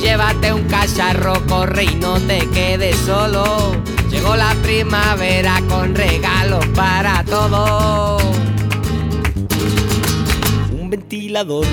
[0.08, 3.76] Llévate un cacharro, corre y no te quedes solo.
[4.10, 8.24] Llegó la primavera con regalos para todos.
[10.72, 11.66] Un ventilador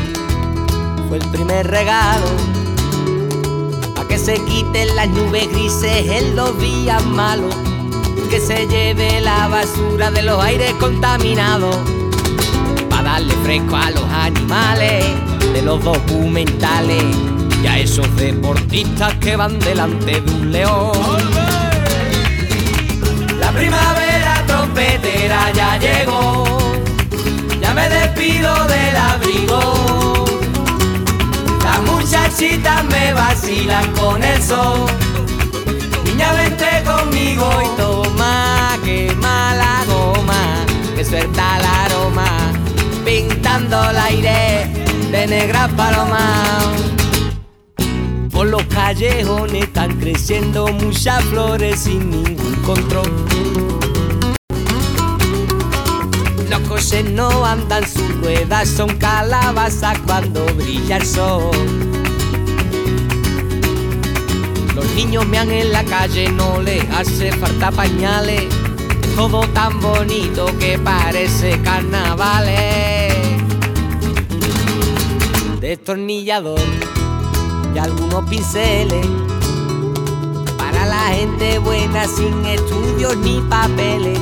[1.09, 2.27] fue el primer regalo.
[3.95, 7.55] Pa' que se quiten las nubes grises en los días malos.
[8.31, 11.77] Que se lleve la basura de los aires contaminados.
[12.91, 15.05] Pa' darle fresco a los animales
[15.53, 17.05] de los documentales.
[17.65, 20.93] Y a esos deportistas que van delante de un león.
[23.41, 26.45] La primavera trompetera ya llegó,
[27.63, 30.25] ya me despido del abrigo.
[31.65, 34.85] Las muchachitas me vacilan con el sol.
[36.05, 42.53] Niña, vente conmigo y toma, quema la goma, que suelta el aroma,
[43.07, 44.71] pintando el aire
[45.11, 46.45] de negra paloma.
[48.45, 53.11] Los callejones están creciendo muchas flores sin ningún control.
[56.51, 61.51] Los coches no andan, sus ruedas son calabazas cuando brilla el sol.
[64.75, 68.45] Los niños mean en la calle, no les hace falta pañales.
[69.17, 73.15] Todo tan bonito que parece carnavales.
[75.61, 76.61] Destornillador
[77.75, 79.07] y algunos pinceles
[80.57, 84.19] para la gente buena sin estudios ni papeles.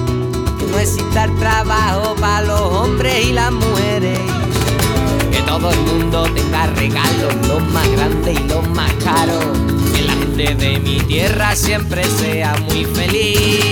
[0.58, 4.18] Que no exista el trabajo para los hombres y las mujeres.
[5.30, 9.44] Que todo el mundo tenga regalos, los más grandes y los más caros.
[9.94, 13.71] Que la gente de mi tierra siempre sea muy feliz.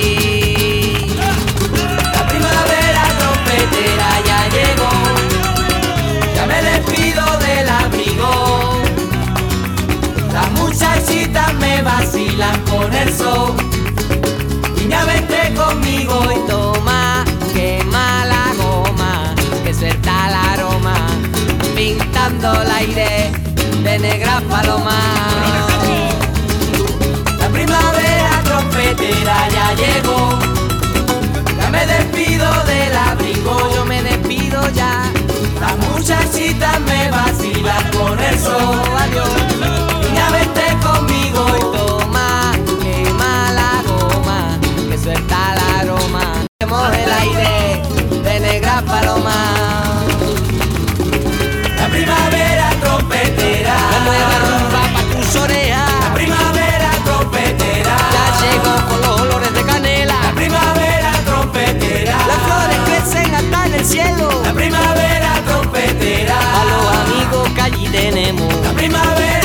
[10.81, 13.55] Las muchachitas me vacilan con el sol.
[14.77, 17.23] Niña, vente conmigo y toma,
[17.53, 20.95] quema la goma, que suelta el aroma,
[21.77, 23.31] pintando el aire
[23.83, 24.97] de negra paloma.
[27.39, 30.39] La primavera trompetera ya llegó.
[31.59, 35.03] Ya me despido del abrigo, yo me despido ya.
[35.61, 38.81] Las muchachitas me vacilan con el sol.
[38.99, 39.50] Adiós.
[67.91, 68.55] Tenemos.
[68.63, 69.40] La primavera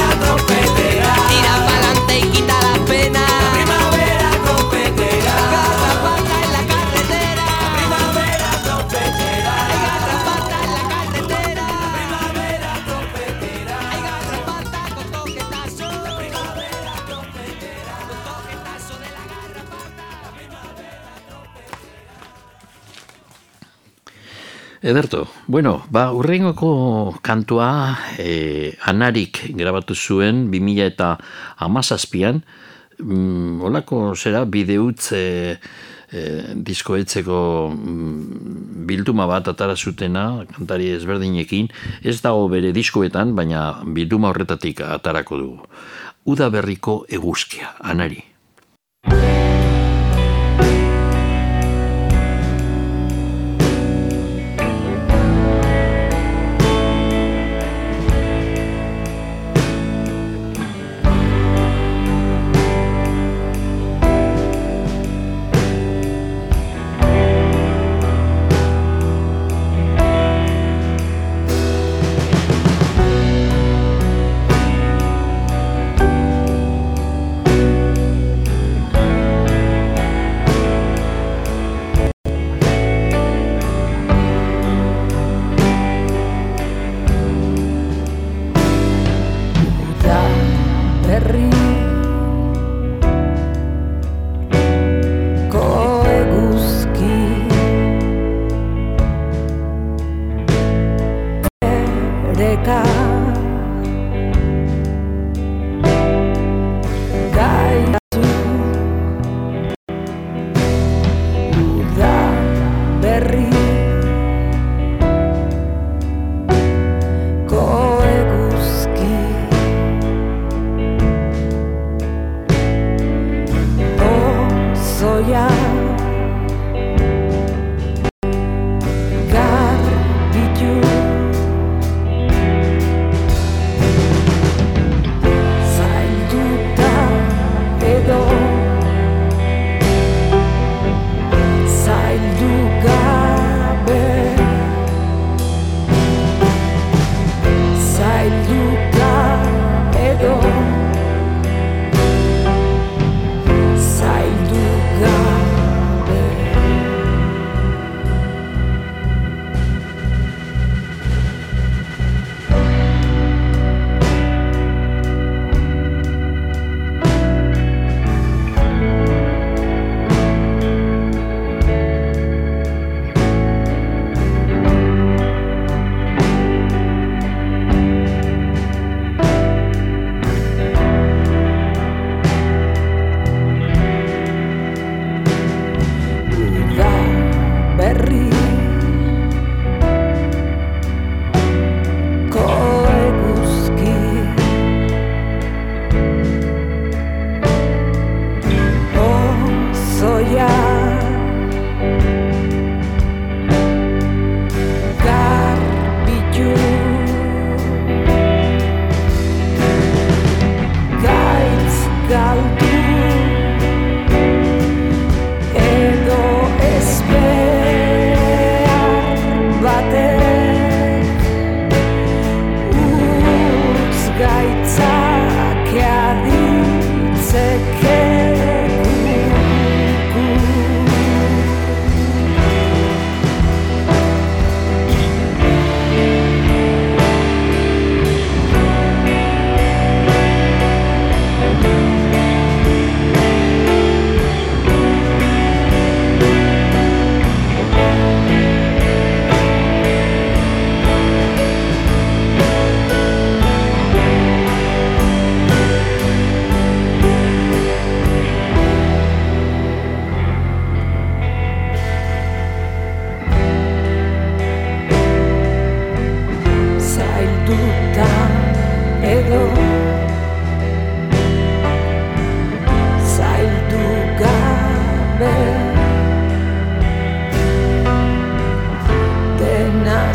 [24.86, 31.07] Ederto, bueno, ba, urrengoko kantua eh, anarik grabatu zuen 2000 eta
[31.57, 32.43] amazazpian,
[32.99, 35.57] mm, olako zera bideutz eh,
[36.11, 37.39] eh, diskoetzeko
[37.73, 41.71] mm, bilduma bat atara zutena, kantari ezberdinekin,
[42.05, 45.67] ez dago bere diskoetan, baina bilduma horretatik atarako dugu.
[46.29, 48.21] Uda berriko eguzkia, anari.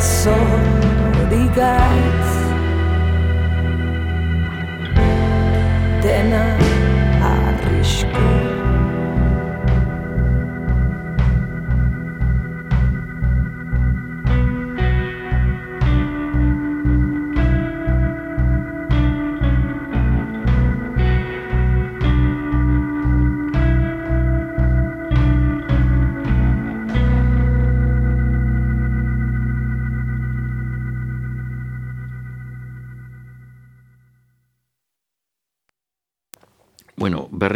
[0.00, 0.34] saw
[1.28, 2.29] the guy.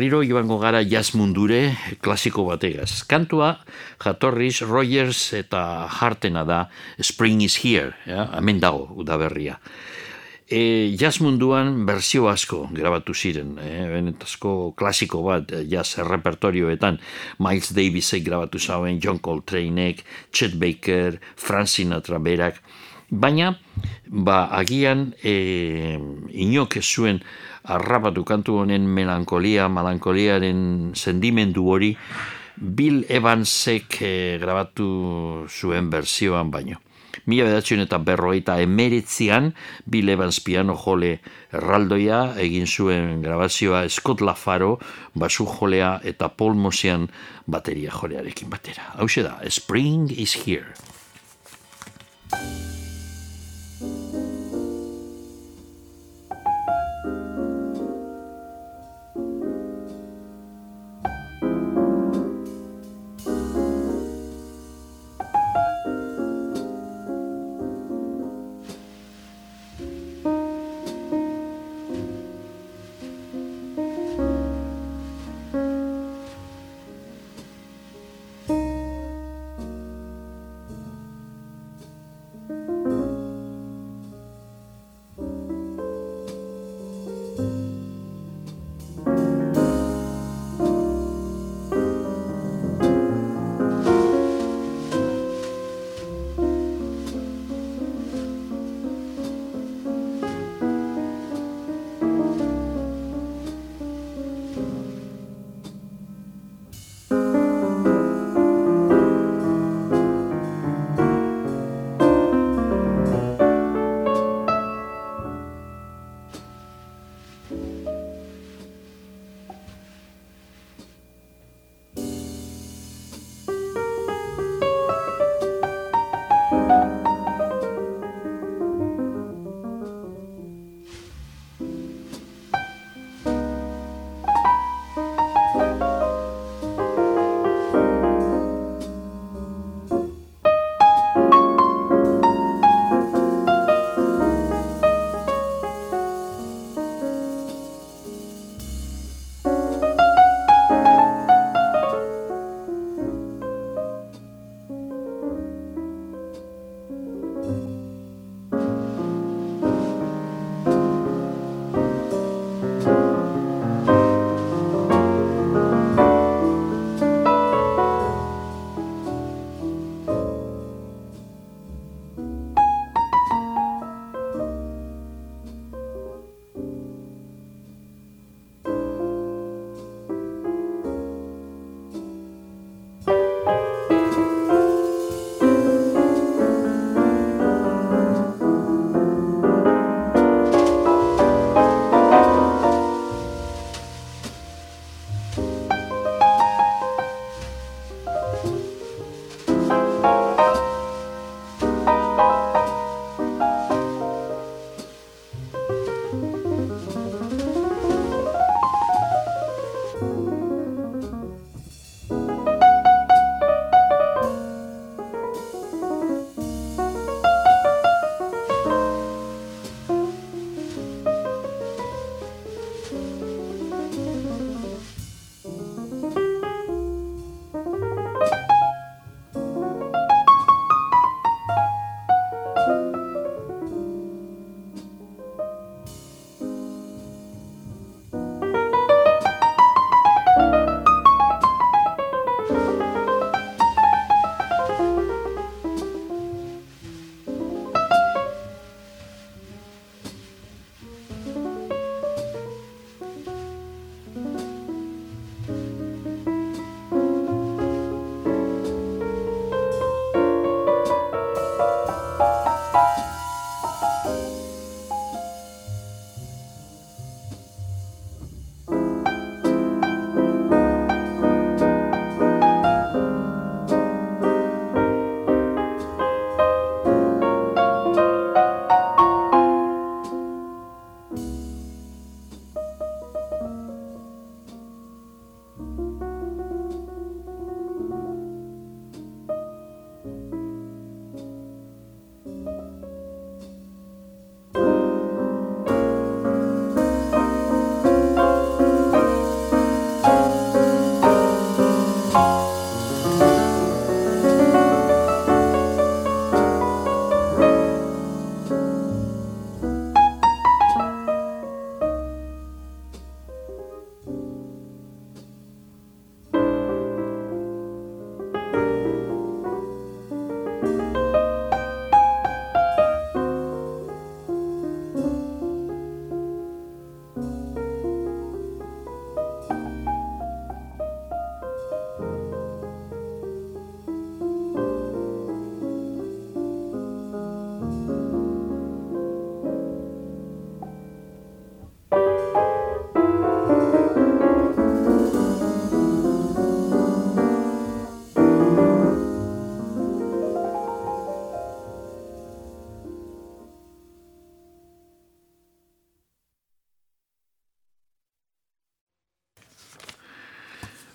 [0.04, 1.72] Berriro joango gara jazz mundure
[2.04, 3.06] klasiko bategaz.
[3.08, 3.64] Kantua
[4.04, 6.68] jatorriz Rogers eta Hartena da
[7.00, 8.26] Spring is Here, ja?
[8.36, 9.56] hemen dago udaberria.
[10.44, 13.86] E, jazz munduan berzio asko grabatu ziren, eh?
[13.88, 17.00] benetazko klasiko bat eh, jazz repertorioetan
[17.40, 22.60] Miles Davisek grabatu zauen, John Coltraneek, Chet Baker, Frank Sinatra berak,
[23.08, 23.54] baina
[24.04, 25.96] ba, agian e,
[26.28, 27.24] inok ez zuen
[27.64, 31.94] arrapatu kantu honen melankolia, melankoliaren sendimendu hori
[32.54, 36.80] Bill Evansek eh, grabatu zuen berzioan baino.
[37.30, 39.52] Mila bedatzen eta berrogeita emeritzian
[39.90, 41.14] Bill Evans piano jole
[41.54, 44.76] erraldoia egin zuen grabazioa Scott Lafaro
[45.14, 47.08] basu jolea eta Paul Mosian
[47.46, 48.92] bateria jolearekin batera.
[48.98, 50.74] Hau da, Spring is here.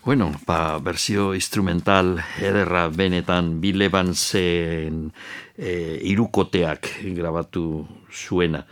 [0.09, 5.11] Bueno, ba, berzio instrumental ederra benetan Bill Evansen
[5.53, 8.63] e, irukoteak grabatu zuena.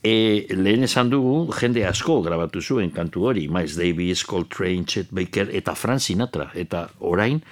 [0.00, 5.52] E, lehen esan dugu, jende asko grabatu zuen kantu hori, Miles Davis, Coltrane, Chet Baker
[5.52, 6.48] eta Frank Sinatra.
[6.56, 7.44] Eta orain,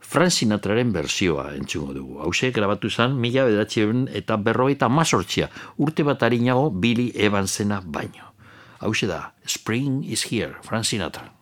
[0.00, 2.18] Frank Sinatraren berzioa entzungo dugu.
[2.26, 5.46] Hauze, grabatu zen, mila bedatxeun eta berrogeita mazortzia,
[5.78, 8.34] urte bat harinago Billy Evansena baino.
[8.82, 11.37] Hauze da, Spring is here, Frank Sinatra.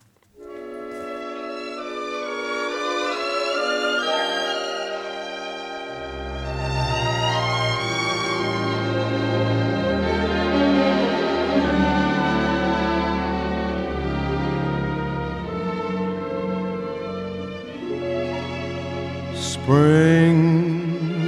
[19.67, 21.27] Spring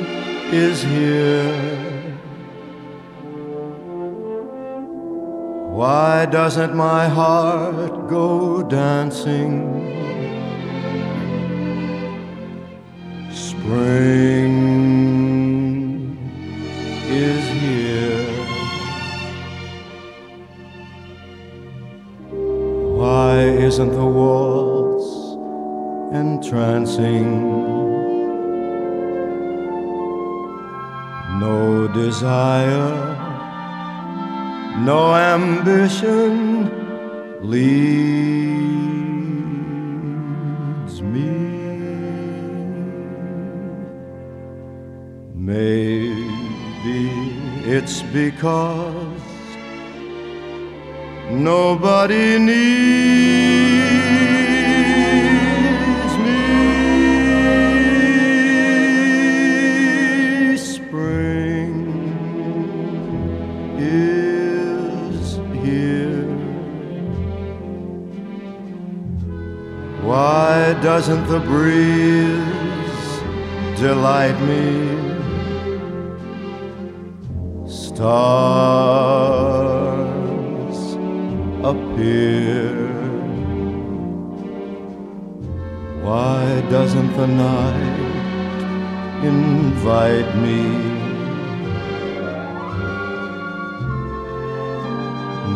[0.54, 2.16] is here.
[5.76, 9.52] Why doesn't my heart go dancing?
[13.34, 14.56] Spring
[17.10, 18.24] is here.
[22.96, 23.34] Why
[23.68, 25.36] isn't the waltz
[26.16, 27.79] entrancing?
[31.94, 33.16] Desire,
[34.86, 36.70] no ambition
[37.42, 38.60] leads
[41.02, 41.30] me.
[45.36, 46.20] Maybe
[47.66, 49.24] it's because
[51.32, 53.49] nobody needs
[70.82, 72.40] doesn't the breeze
[73.78, 74.98] delight me?
[77.68, 79.10] Stars
[81.64, 82.88] appear.
[86.02, 88.00] Why doesn't the night
[89.24, 90.64] invite me?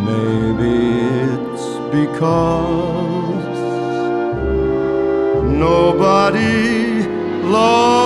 [0.05, 0.75] Maybe
[1.23, 2.92] it's because
[5.63, 7.07] nobody
[7.47, 8.02] loves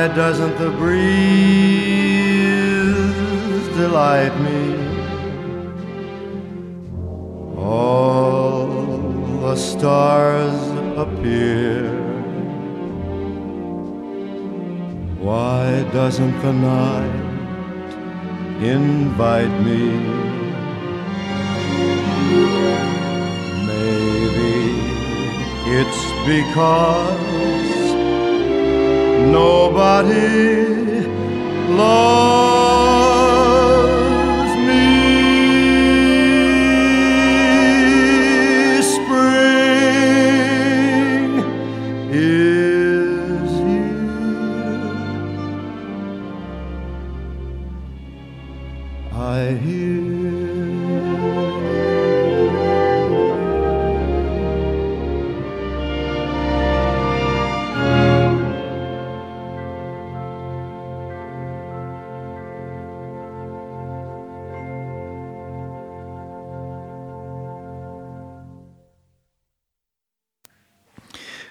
[0.00, 0.96] Why doesn't the breeze
[3.76, 4.62] delight me?
[7.58, 8.66] All
[9.42, 10.58] the stars
[10.96, 11.92] appear.
[15.20, 17.92] Why doesn't the night
[18.62, 19.84] invite me?
[23.68, 24.56] Maybe
[25.78, 27.49] it's because
[29.26, 31.06] nobody
[31.76, 32.49] loves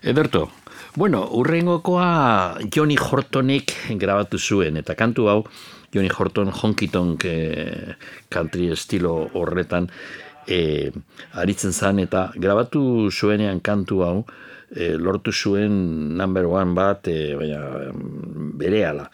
[0.09, 0.49] Ederto,
[0.95, 5.43] bueno, urrengokoa Johnny Hortonek grabatu zuen, eta kantu hau,
[5.93, 7.93] Johnny Horton honkiton eh,
[8.33, 9.85] country estilo horretan
[10.49, 10.89] e,
[11.37, 12.81] aritzen zan, eta grabatu
[13.11, 14.15] zuenean kantu hau,
[14.73, 15.77] e, lortu zuen
[16.17, 17.61] number one bat, e, baina
[18.57, 19.07] bere ala.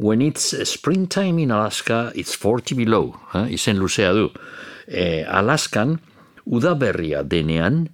[0.00, 3.46] When it's springtime in Alaska, it's 40 below, eh?
[3.52, 4.30] izen luzea du.
[4.88, 5.98] E, Alaskan,
[6.48, 7.90] udaberria denean,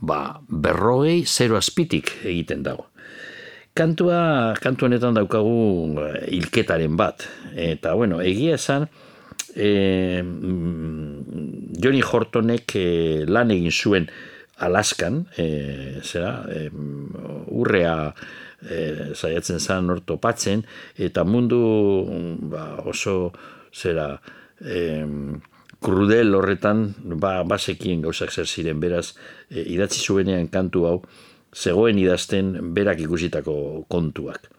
[0.00, 2.88] ba, berrogei zero azpitik egiten dago.
[3.76, 6.00] Kantua, kantu honetan daukagu
[6.32, 7.26] hilketaren bat.
[7.52, 8.88] Eta, bueno, egia esan,
[9.52, 10.22] e,
[11.76, 12.88] Johnny Hortonek e,
[13.28, 14.08] lan egin zuen
[14.64, 16.70] Alaskan, e, zera, e,
[17.52, 17.96] urrea
[18.64, 20.64] e, zaiatzen zen ortopatzen,
[20.96, 21.60] eta mundu
[22.48, 23.34] ba, oso,
[23.76, 24.14] zera,
[24.64, 25.04] e,
[25.86, 26.88] krudel horretan,
[27.22, 29.12] ba, basekien gauzak zer ziren, beraz,
[29.50, 30.98] e, idatzi zuenean kantu hau,
[31.54, 34.50] zegoen idazten berak ikusitako kontuak.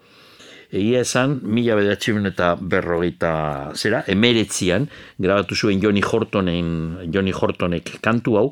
[0.67, 3.33] Egia esan, mila bedatxiun eta berrogeita
[3.75, 4.89] zera, emeretzian,
[5.19, 6.73] grabatu zuen Johnny Hortonen,
[7.13, 8.47] Johnny Hortonek kantu hau,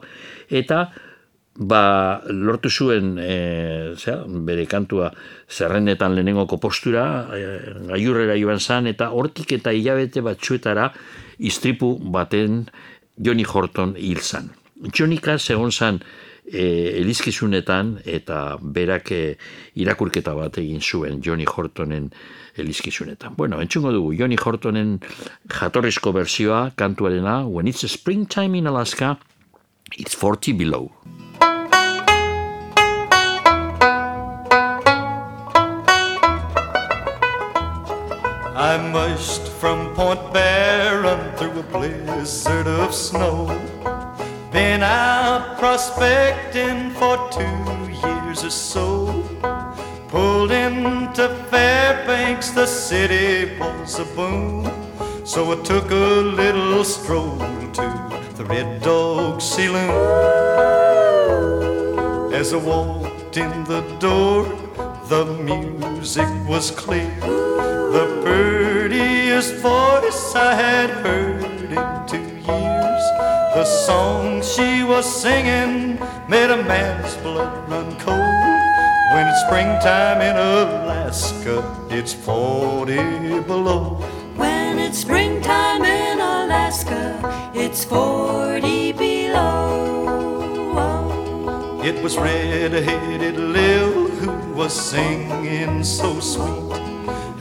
[0.47, 0.85] eta
[1.55, 1.83] ba,
[2.27, 3.35] lortu zuen e,
[3.95, 5.11] zera, bere kantua
[5.51, 7.43] zerrendetan lehenengoko postura, e,
[7.91, 10.91] gaiurrera joan zan, eta hortik eta hilabete batzuetara
[11.39, 12.65] istripu baten
[13.17, 14.51] Johnny Horton hil zan.
[14.93, 16.01] Johnnyka segon zan,
[16.45, 19.21] e, elizkizunetan eta berak e,
[19.81, 22.11] irakurketa bat egin zuen Johnny Hortonen
[22.57, 23.35] elizkizunetan.
[23.37, 24.99] Bueno, entzungo dugu Johnny Hortonen
[25.49, 29.17] jatorrizko berzioa kantuarena When it's springtime in Alaska,
[29.97, 30.91] it's 40 below.
[38.57, 43.47] I mushed from Point Barron through a blizzard of snow.
[44.49, 49.23] Been out prospecting for two years or so.
[50.07, 54.71] Pulled into Fairbanks, the city was a boom.
[55.25, 57.37] So I took a little stroll
[57.73, 59.89] to the Red Dog Saloon.
[62.33, 64.45] As I walked in the door,
[65.09, 67.11] the music was clear.
[67.91, 73.03] The prettiest voice I had heard in two years.
[73.55, 78.19] The song she was singing made a man's blood run cold.
[79.13, 84.01] When it's springtime in Alaska, it's 40 below.
[84.35, 89.85] When it's springtime in Alaska, it's 40 below.
[91.83, 96.64] It was red-headed Lil who was singing so sweet.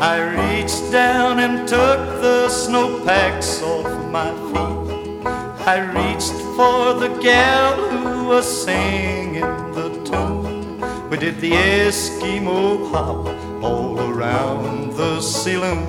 [0.05, 5.27] I reached down and took the snowpacks off my feet.
[5.67, 9.41] I reached for the gal who was singing
[9.73, 11.09] the tune.
[11.09, 13.25] We did the Eskimo hop
[13.65, 15.89] all around the saloon.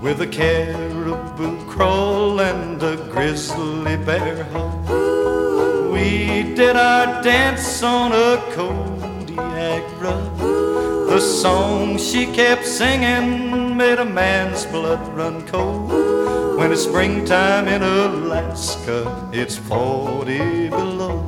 [0.00, 4.88] With a caribou crawl and a grizzly bear hug.
[5.92, 8.93] We did our dance on a rug.
[11.14, 15.92] The song she kept singing made a man's blood run cold.
[16.58, 21.24] When it's springtime in Alaska, it's 40 below.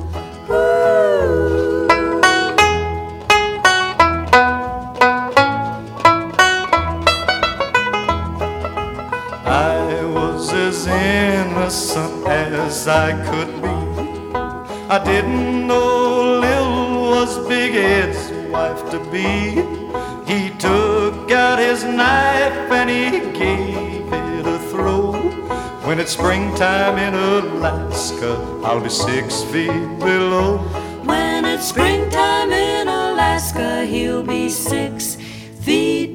[9.45, 13.77] I was as innocent as I could be.
[14.89, 19.76] I didn't know Lil was Big Ed's wife to be.
[26.07, 30.59] It's springtime in Alaska, I'll be six feet below.
[31.03, 35.17] When it's springtime in Alaska, he'll be six
[35.59, 36.06] feet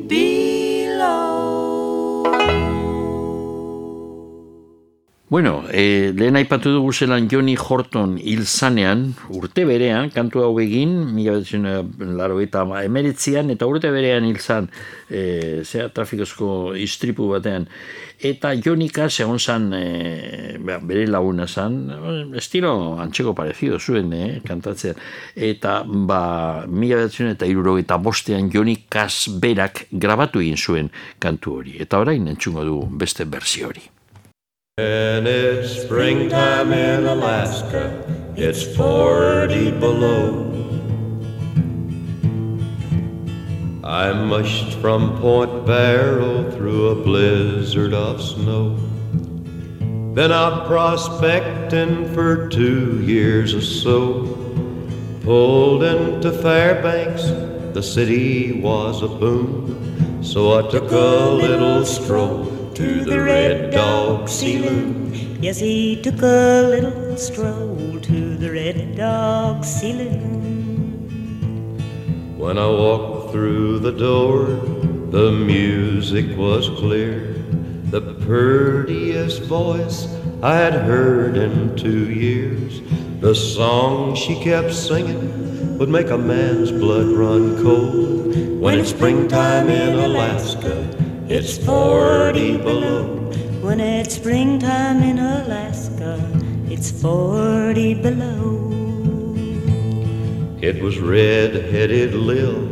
[5.32, 10.90] Bueno, e, lehen aipatu dugu zelan Johnny Horton hil zanean, urte berean, kantu hau egin,
[11.16, 11.64] mila betzen
[12.18, 14.68] laro eta emeritzian, eta urte berean hil zan,
[15.08, 17.64] e, zera trafikozko istripu batean.
[18.20, 21.80] Eta Jonika segon zan, e, bere laguna zan,
[22.36, 25.00] estilo antxeko parezido zuen, eh, kantatzen.
[25.48, 31.78] Eta, ba, mila betzen eta iruro eta bostean Jonikaz berak grabatu egin zuen kantu hori.
[31.80, 33.88] Eta orain entzungo du beste berzio hori.
[34.78, 37.92] When it's springtime in Alaska,
[38.38, 40.48] it's 40 below.
[43.84, 48.70] I mushed from Point Barrow through a blizzard of snow.
[50.14, 54.24] Been out prospecting for two years or so.
[55.20, 57.24] Pulled into Fairbanks,
[57.74, 60.22] the city was a boom.
[60.24, 65.12] So I took a little stroll to the Red Dog Saloon.
[65.42, 70.98] Yes, he took a little stroll to the Red Dog Saloon.
[72.38, 74.46] When I walked through the door,
[75.10, 77.34] the music was clear.
[77.90, 80.08] The prettiest voice
[80.42, 82.80] I had heard in two years.
[83.20, 88.34] The song she kept singing would make a man's blood run cold.
[88.58, 90.88] When it's springtime in Alaska,
[91.28, 93.04] it's 40 below.
[93.62, 96.18] When it's springtime in Alaska,
[96.68, 98.70] it's 40 below.
[100.60, 102.66] It was red-headed Lil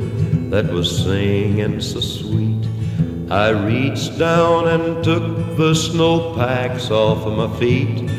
[0.50, 2.66] that was singing so sweet.
[3.30, 8.10] I reached down and took the snow packs off of my feet.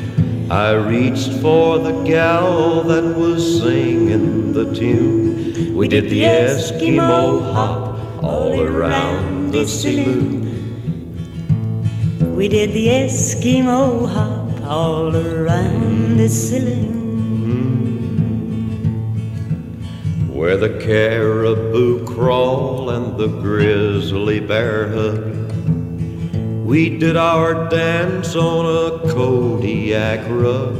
[0.50, 5.76] I reached for the gal that was singing the tune.
[5.76, 10.48] We did the Eskimo hop all around the saloon.
[12.36, 17.02] We did the Eskimo hop all around the saloon.
[20.34, 25.52] Where the caribou crawl and the grizzly bear hug.
[26.66, 30.76] We did our dance on a Kodiak rug.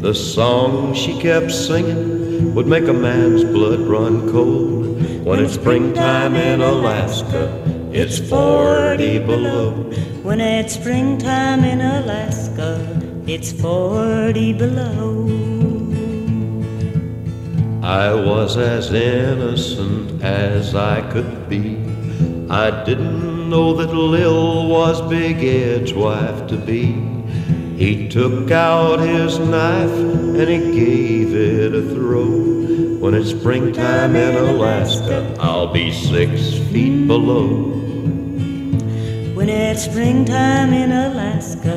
[0.00, 5.24] The song she kept singing would make a man's blood run cold.
[5.24, 9.70] When it's springtime in Alaska, it's 40 below.
[10.24, 12.80] When it's springtime in Alaska,
[13.24, 15.28] it's 40 below.
[17.84, 21.76] I was as innocent as I could be.
[22.50, 26.94] I didn't know that Lil was Big Ed's wife to be.
[27.76, 32.54] He took out his knife and he gave it a throw.
[32.98, 37.83] When it's springtime in Alaska, I'll be six feet below.
[39.74, 41.74] It's springtime in Alaska,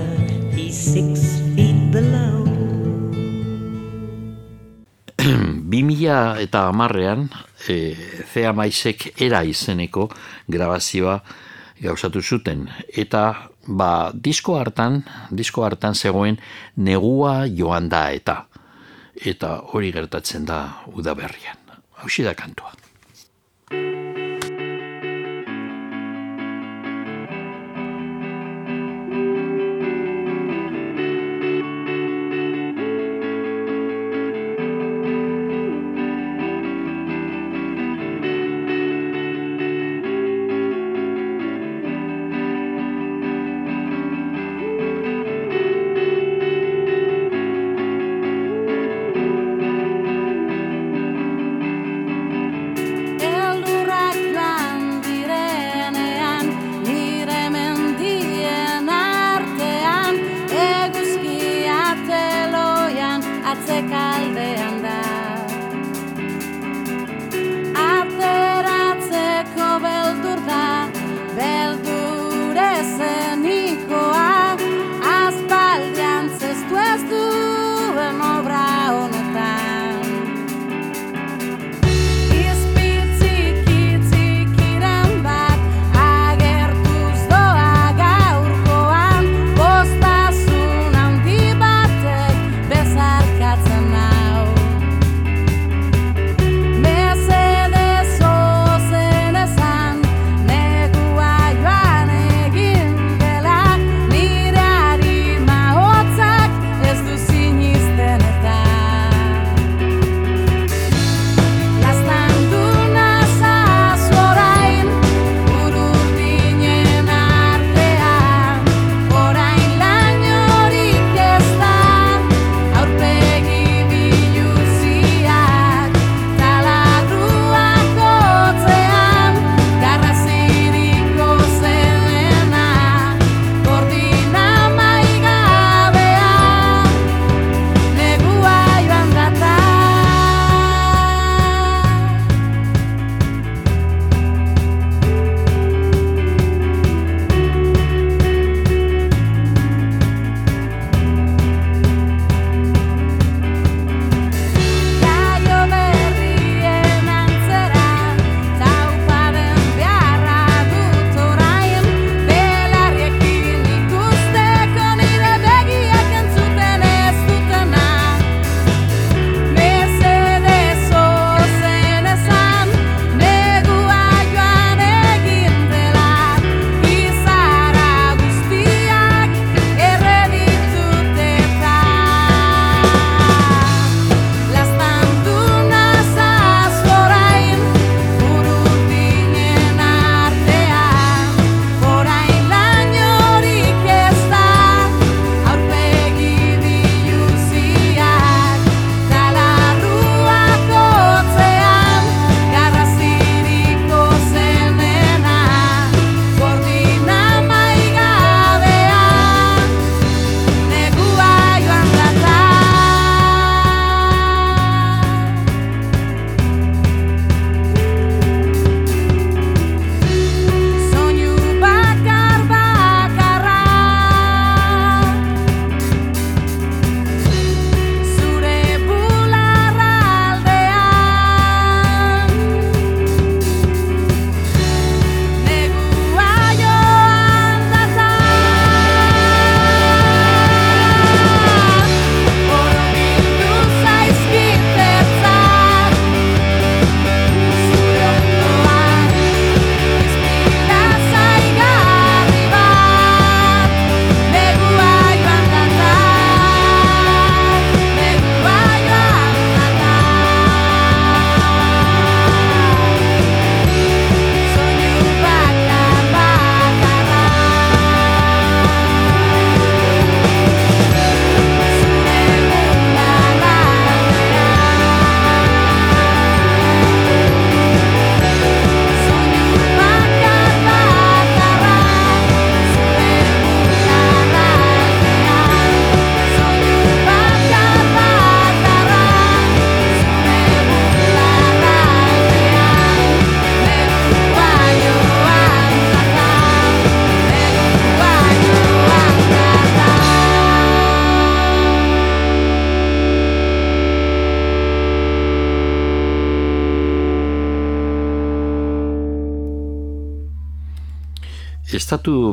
[0.53, 2.45] he's six feet below.
[5.73, 7.25] Bi mila eta hamarrean,
[7.65, 10.11] e, Zea Maisek era izeneko
[10.45, 11.17] grabazioa
[11.81, 12.67] gauzatu zuten.
[12.93, 15.01] Eta ba, disko hartan,
[15.33, 16.37] disko hartan zegoen
[16.77, 18.43] negua joan da eta.
[19.25, 21.57] Eta hori gertatzen da udaberrian.
[21.97, 22.86] Hau da kantua.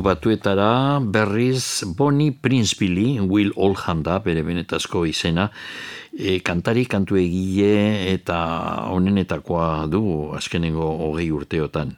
[0.05, 5.49] Batuetara berriz Bonnie Prince Billy, Will Oldham da, bere benetazko izena,
[6.13, 8.37] e, kantari kantu egile eta
[8.93, 10.03] honenetakoa du
[10.37, 11.95] azkenengo hogei urteotan.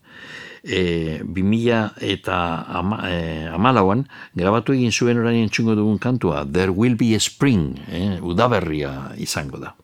[0.63, 2.37] E, 2000 eta
[2.79, 3.19] ama, e,
[3.51, 4.05] amalauan,
[4.35, 9.59] grabatu egin zuen orain entzungo dugun kantua, There Will Be a Spring, e, udaberria izango
[9.63, 9.75] da.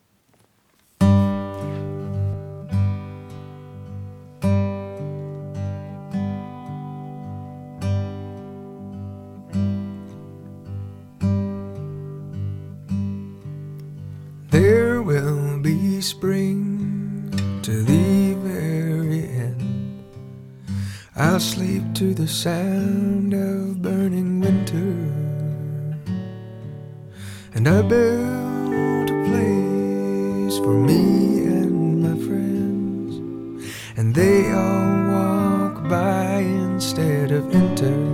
[27.55, 33.17] And I built a place for me and my friends.
[33.95, 38.12] And they all walk by instead of enter.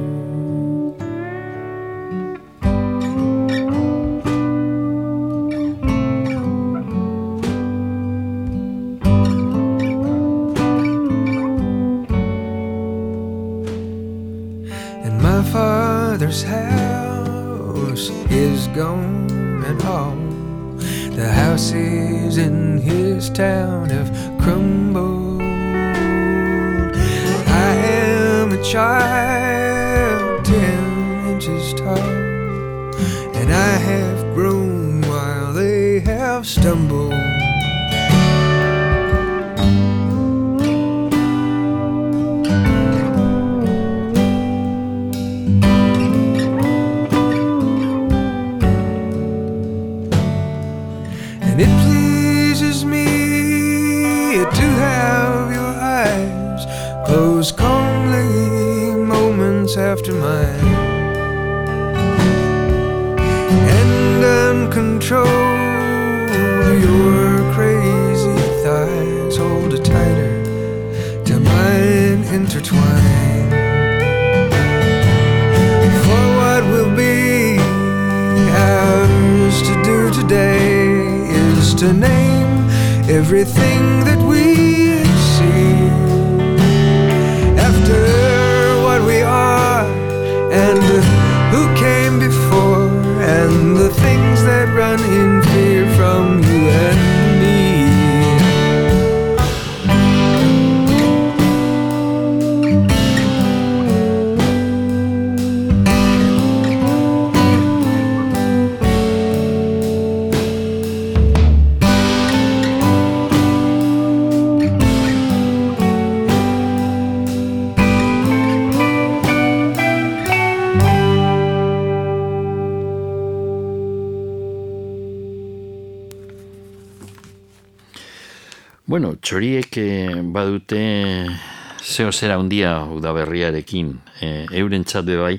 [131.99, 133.91] Zeo zera handia udaberriarekin.
[134.23, 134.29] E,
[134.61, 135.35] euren txat bai,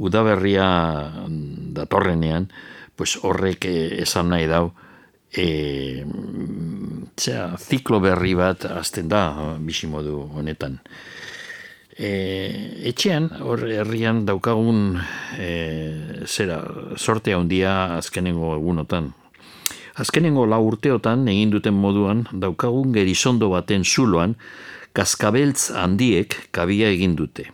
[0.00, 0.66] udaberria
[1.76, 2.48] datorrenean,
[2.96, 4.70] pues horrek eh, esan nahi dau,
[5.28, 6.06] e,
[7.20, 9.26] txea, ziklo berri bat azten da
[9.60, 10.80] bizimodu honetan.
[11.94, 12.10] E,
[12.90, 14.96] etxean, hor herrian daukagun
[15.36, 15.50] e,
[16.24, 16.62] zera,
[16.96, 19.12] sorte handia azkenengo egunotan.
[20.00, 24.34] Azkenengo lau urteotan egin duten moduan daukagun gerizondo baten zuloan
[24.94, 27.48] kaskabeltz handiek kabia egin dute.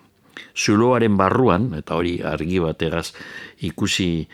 [0.56, 3.10] Zuloaren barruan, eta hori argi bategaz
[3.64, 4.26] ikusi,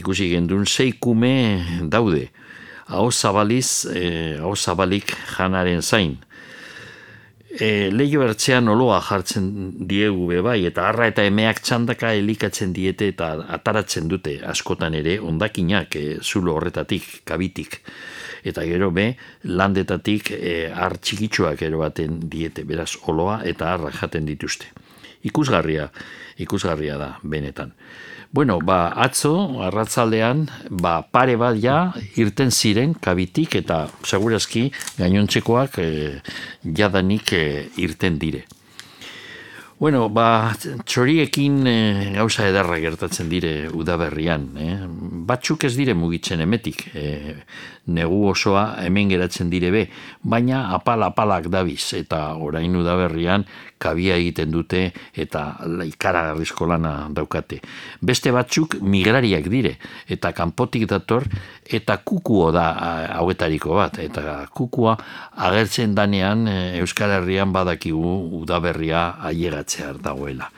[0.00, 1.60] ikusi gendun, sei kume
[1.92, 2.30] daude.
[2.88, 6.18] Hau zabaliz, eh, zabalik janaren zain.
[7.54, 9.46] E, Leio ertzean oloa jartzen
[9.86, 15.94] diegu bai, eta harra eta emeak txandaka elikatzen diete eta ataratzen dute askotan ere ondakinak
[15.96, 17.80] e, zulo horretatik, kabitik.
[18.44, 19.14] Eta gero be,
[19.48, 24.68] landetatik e, har txikitsuak ero baten diete, beraz oloa eta harra jaten dituzte.
[25.24, 25.88] Ikusgarria,
[26.44, 27.72] ikusgarria da, benetan.
[28.34, 34.66] Bueno, ba, atzo, arratzaldean, ba, pare bat ja, irten ziren, kabitik, eta segurazki,
[34.98, 36.18] gainontzekoak, e,
[36.66, 37.44] jadanik e,
[37.80, 38.42] irten dire.
[39.84, 40.54] Bueno, ba,
[40.88, 41.72] txoriekin e,
[42.14, 44.46] gauza edarra gertatzen dire udaberrian.
[44.56, 44.76] Eh?
[45.28, 47.34] Batzuk ez dire mugitzen emetik, e,
[47.92, 49.82] negu osoa hemen geratzen dire be,
[50.24, 53.44] baina apal-apalak dabiz, eta orain udaberrian
[53.84, 54.86] kabia egiten dute
[55.20, 55.42] eta
[55.84, 57.60] ikaragarrizko lana daukate.
[58.00, 59.74] Beste batzuk migrariak dire,
[60.08, 61.28] eta kanpotik dator,
[61.68, 62.70] eta kukuo da
[63.18, 64.96] hauetariko bat, eta kukua
[65.44, 66.48] agertzen danean
[66.80, 69.10] Euskal Herrian badakigu udaberria
[69.74, 70.50] ailegatzea dagoela.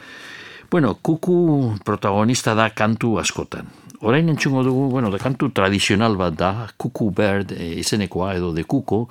[0.70, 3.66] Bueno, kuku protagonista da kantu askotan.
[4.00, 8.64] Orain entzungo dugu, bueno, da kantu tradizional bat da, kuku bird e, izenekoa edo de
[8.64, 9.08] kuko,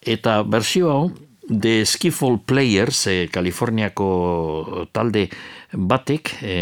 [0.00, 1.10] eta berzio hau,
[1.48, 5.28] The Skiffle Players, e, Kaliforniako talde
[5.72, 6.54] batek e,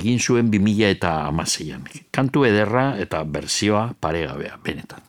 [0.00, 1.84] egin zuen 2000 eta amaseian.
[2.10, 5.07] Kantu ederra eta berzioa paregabea, benetan.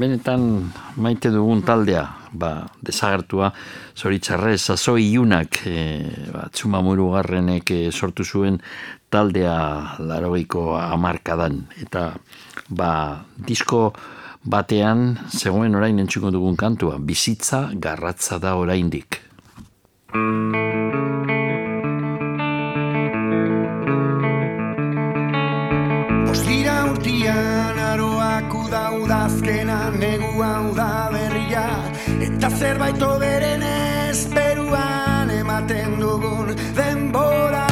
[0.00, 2.52] Benetan maite dugun taldea, ba,
[2.84, 3.50] desagertua,
[3.98, 5.76] zoritxarrez, sasoi iunak, e,
[6.32, 8.60] ba, txumamuru garrenek e, sortu zuen
[9.12, 11.64] taldea larogeiko amarkadan.
[11.82, 12.06] Eta,
[12.70, 12.92] ba,
[13.36, 13.90] disko
[14.44, 19.20] batean, zegoen orain entzuko dugun kantua, bizitza garratza da oraindik.
[28.70, 31.66] Uda udazkena negua uda berria.
[32.22, 37.66] Eta zerbait oberen esperuan ematen dugun denbora.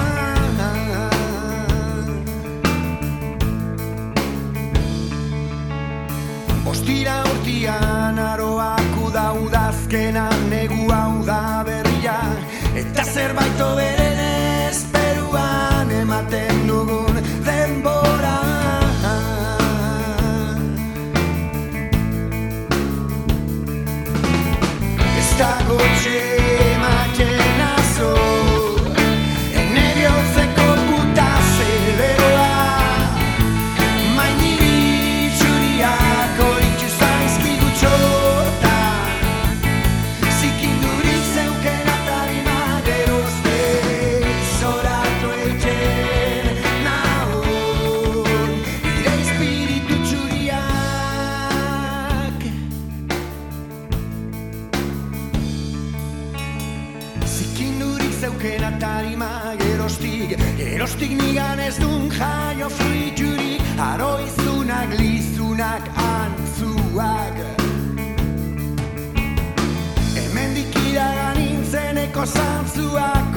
[6.67, 12.19] Ostira urtian aroak uda udazkena negua uda berria.
[12.75, 13.98] Eta zerbait oberen
[61.81, 67.37] dun jaio fruiturik Aroizunak, lizunak, antzuak
[70.17, 73.28] Hemendik iragan nintzeneko zantzuak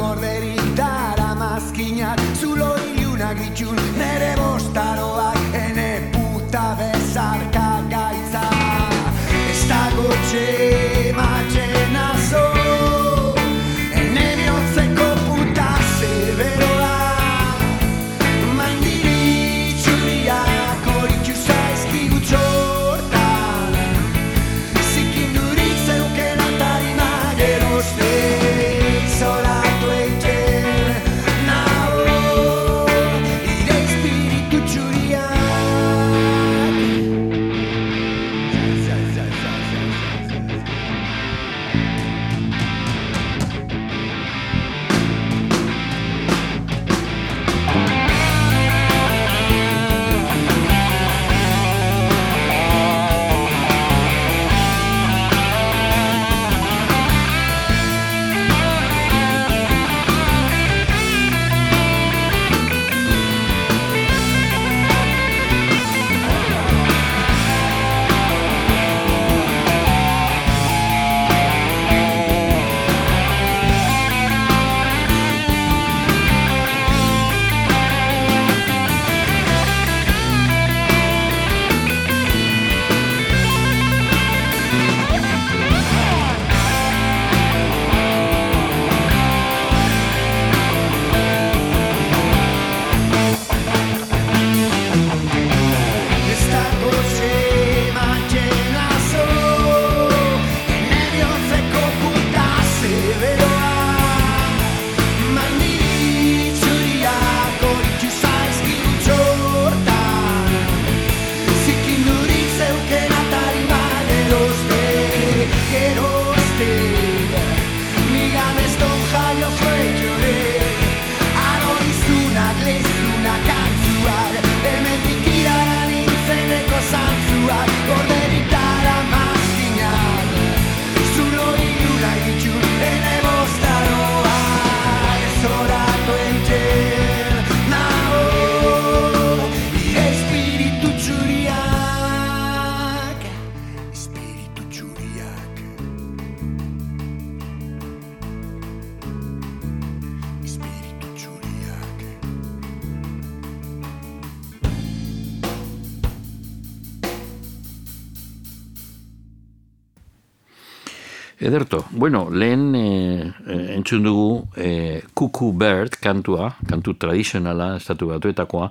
[161.52, 163.34] Ederto, bueno, lehen e,
[163.76, 168.70] entzun dugu e, Cuckoo Bird kantua, kantu tradizionala, estatu batuetakoa,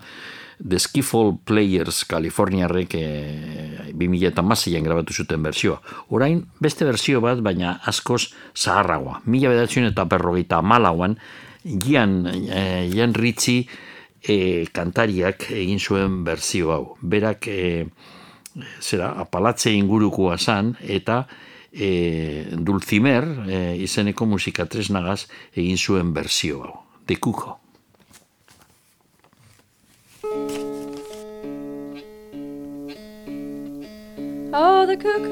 [0.65, 3.05] The Skiffle Players Kaliforniarrek e,
[3.93, 5.77] 2008an grabatu zuten bersioa.
[6.09, 9.21] Orain, beste bersio bat, baina askoz zaharragoa.
[9.27, 11.19] Mila bedatzen eta berrogeita malauan,
[11.61, 13.69] Gian, e, Gian Ritchie
[14.25, 16.83] e, kantariak egin zuen berzio hau.
[17.03, 17.85] Berak, e,
[18.81, 21.27] zera, apalatze ingurukoa zan, eta
[21.73, 27.57] e, Dulcimer e, izeneko musika tresnagaz egin zuen berzio hau, dekuko.
[34.53, 35.31] Oh, the cuckoo,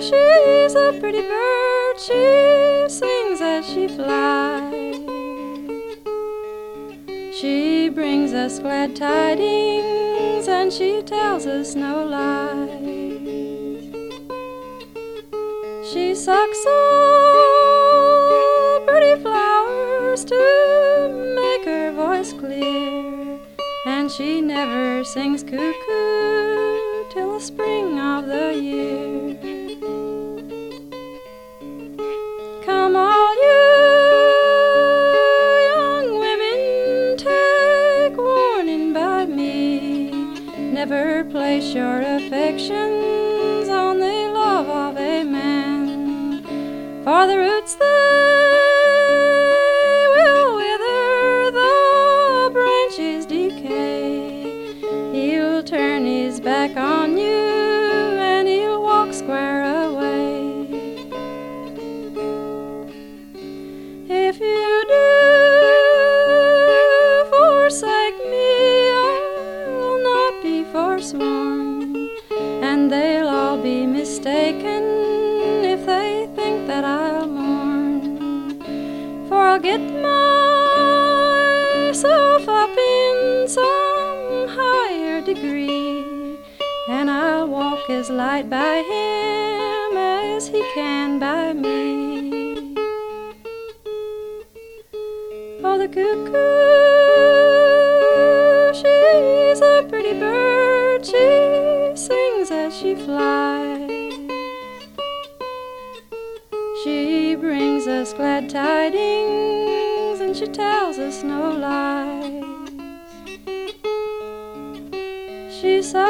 [0.00, 4.96] she's a pretty bird, she sings as she flies.
[7.40, 13.65] She brings us glad tidings and she tells us no lies.
[15.96, 17.94] She sucks all
[18.86, 20.36] pretty flowers to
[21.40, 23.40] make her voice clear,
[23.86, 25.72] and she never sings cuckoo
[27.08, 29.38] till the spring of the year.
[32.62, 33.64] Come all you
[35.72, 40.10] young women, take warning by me.
[40.58, 43.25] Never place your affections
[47.06, 48.65] for the roots they
[85.36, 86.38] degree,
[86.88, 92.74] and I'll walk as light by him as he can by me.
[95.62, 96.32] Oh, the cuckoo,
[98.78, 101.04] she's a pretty bird.
[101.04, 103.90] She sings as she flies.
[106.82, 112.25] She brings us glad tidings and she tells us no lies.
[115.96, 116.04] All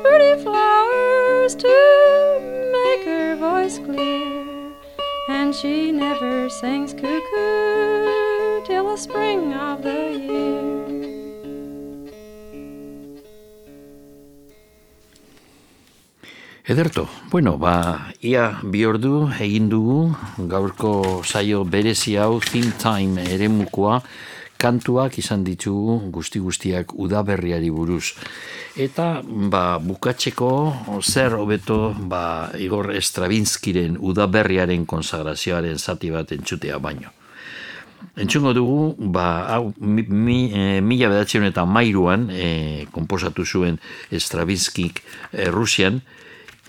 [0.00, 1.68] pretty flowers to
[2.72, 4.72] make her voice clear,
[5.28, 10.70] and she never sings cuckoo till the spring of the year.
[16.64, 20.16] Ederto, bueno, ba, ia bi ordu egin dugu,
[20.48, 24.00] gaurko saio berezi hau, Theme Time eremukoa,
[24.60, 28.12] kantuak izan ditugu guzti guztiak udaberriari buruz.
[28.76, 30.50] Eta, ba, bukatzeko,
[31.00, 37.14] zer hobeto, ba, Igor Stravinskiren udaberriaren konsagrazioaren zati bat entzutea baino.
[38.20, 43.78] Entzungo dugu, ba, hau, mi, mi, e, mila bedatzen eta mairuan, e, komposatu zuen
[44.12, 46.00] Stravinskik e, Rusian,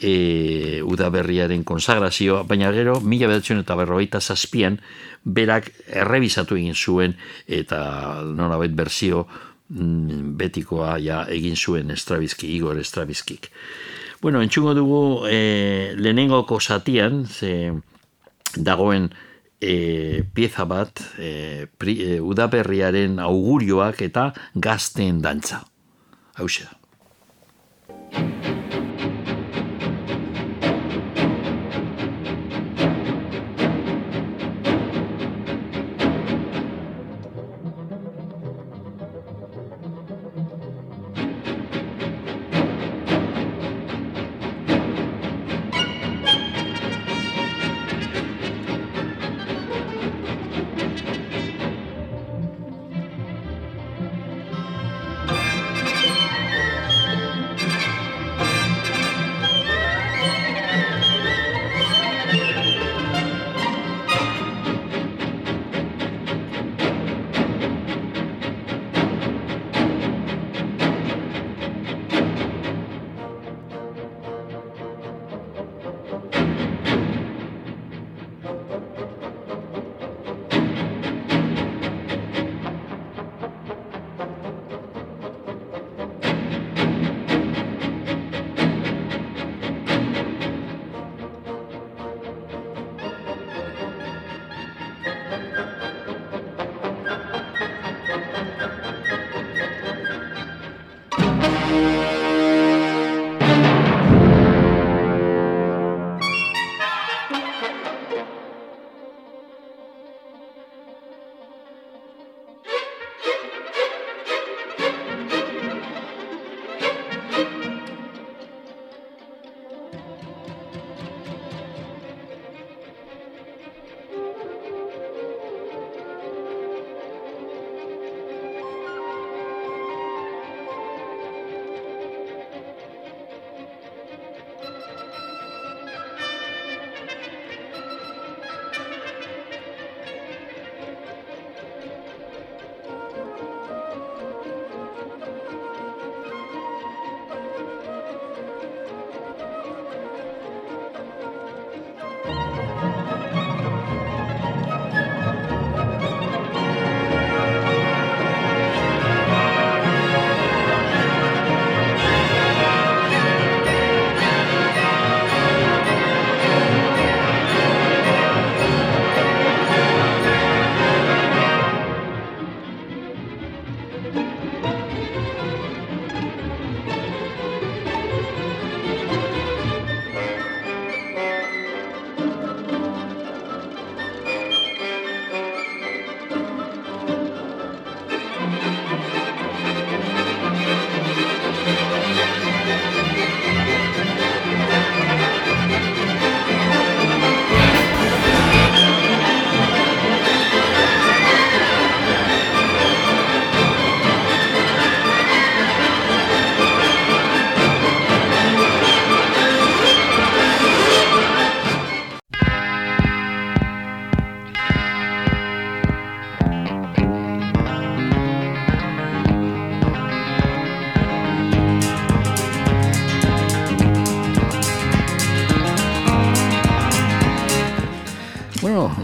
[0.01, 4.79] e, udaberriaren konsagrazioa, baina gero, mila bedatzen eta berrogeita zazpian,
[5.23, 7.15] berak errebizatu egin zuen,
[7.47, 9.27] eta nolabait berzio
[9.69, 13.51] mm, betikoa ja egin zuen Stravinsky, Igor Stravinskik.
[14.21, 17.71] Bueno, entzungo dugu e, lehenengoko zatian, ze
[18.55, 19.09] dagoen
[19.61, 25.63] e, pieza bat, e, pri, e, udaberriaren augurioak eta gazteen dantza.
[26.37, 26.71] Hau da.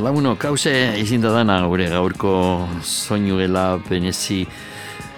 [0.08, 0.72] Laguno, kause
[1.02, 2.30] izin da dana gure gaurko
[2.80, 4.38] soinuela penezi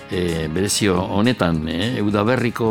[0.09, 2.01] e, berezio honetan, eh?
[2.01, 2.69] udaberriko,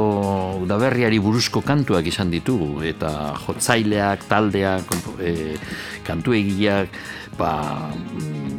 [0.65, 3.13] udaberriari buruzko kantuak izan ditugu, eta
[3.45, 4.91] jotzaileak, taldeak,
[5.23, 5.55] e,
[6.03, 6.99] kantu egileak,
[7.39, 7.53] ba,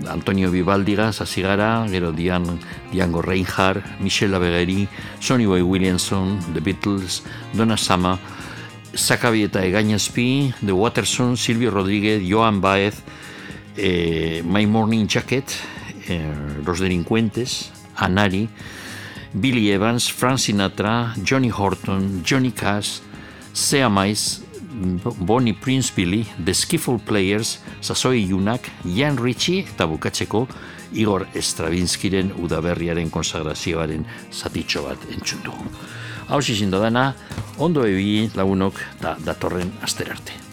[0.07, 2.47] Antonio Vivaldiga, zazigara, gero Dian,
[2.93, 4.87] Diango Reinhardt, Michelle Abegeri,
[5.19, 8.15] Sonny Boy Williamson, The Beatles, Donna Sama,
[8.95, 13.03] Zakabi eta Egainazpi, The Waterson, Silvio Rodríguez, Joan Baez,
[13.79, 15.45] eh, My Morning Jacket,
[16.07, 16.21] eh,
[16.65, 18.49] Los Delincuentes, Anari,
[19.33, 22.99] Billy Evans, Frank Sinatra, Johnny Horton, Johnny Cash,
[23.53, 24.41] Sea Mais,
[25.19, 30.47] Bonnie Prince Billy, The Skiffle Players, Sasoi Yunak, Jan Ritchie eta bukatzeko
[30.93, 35.71] Igor Stravinskiren udaberriaren konsagrazioaren zatitxo bat entzun dugu.
[36.29, 37.13] Hau zizin dana,
[37.57, 40.48] ondo ebi lagunok da datorren asterarte.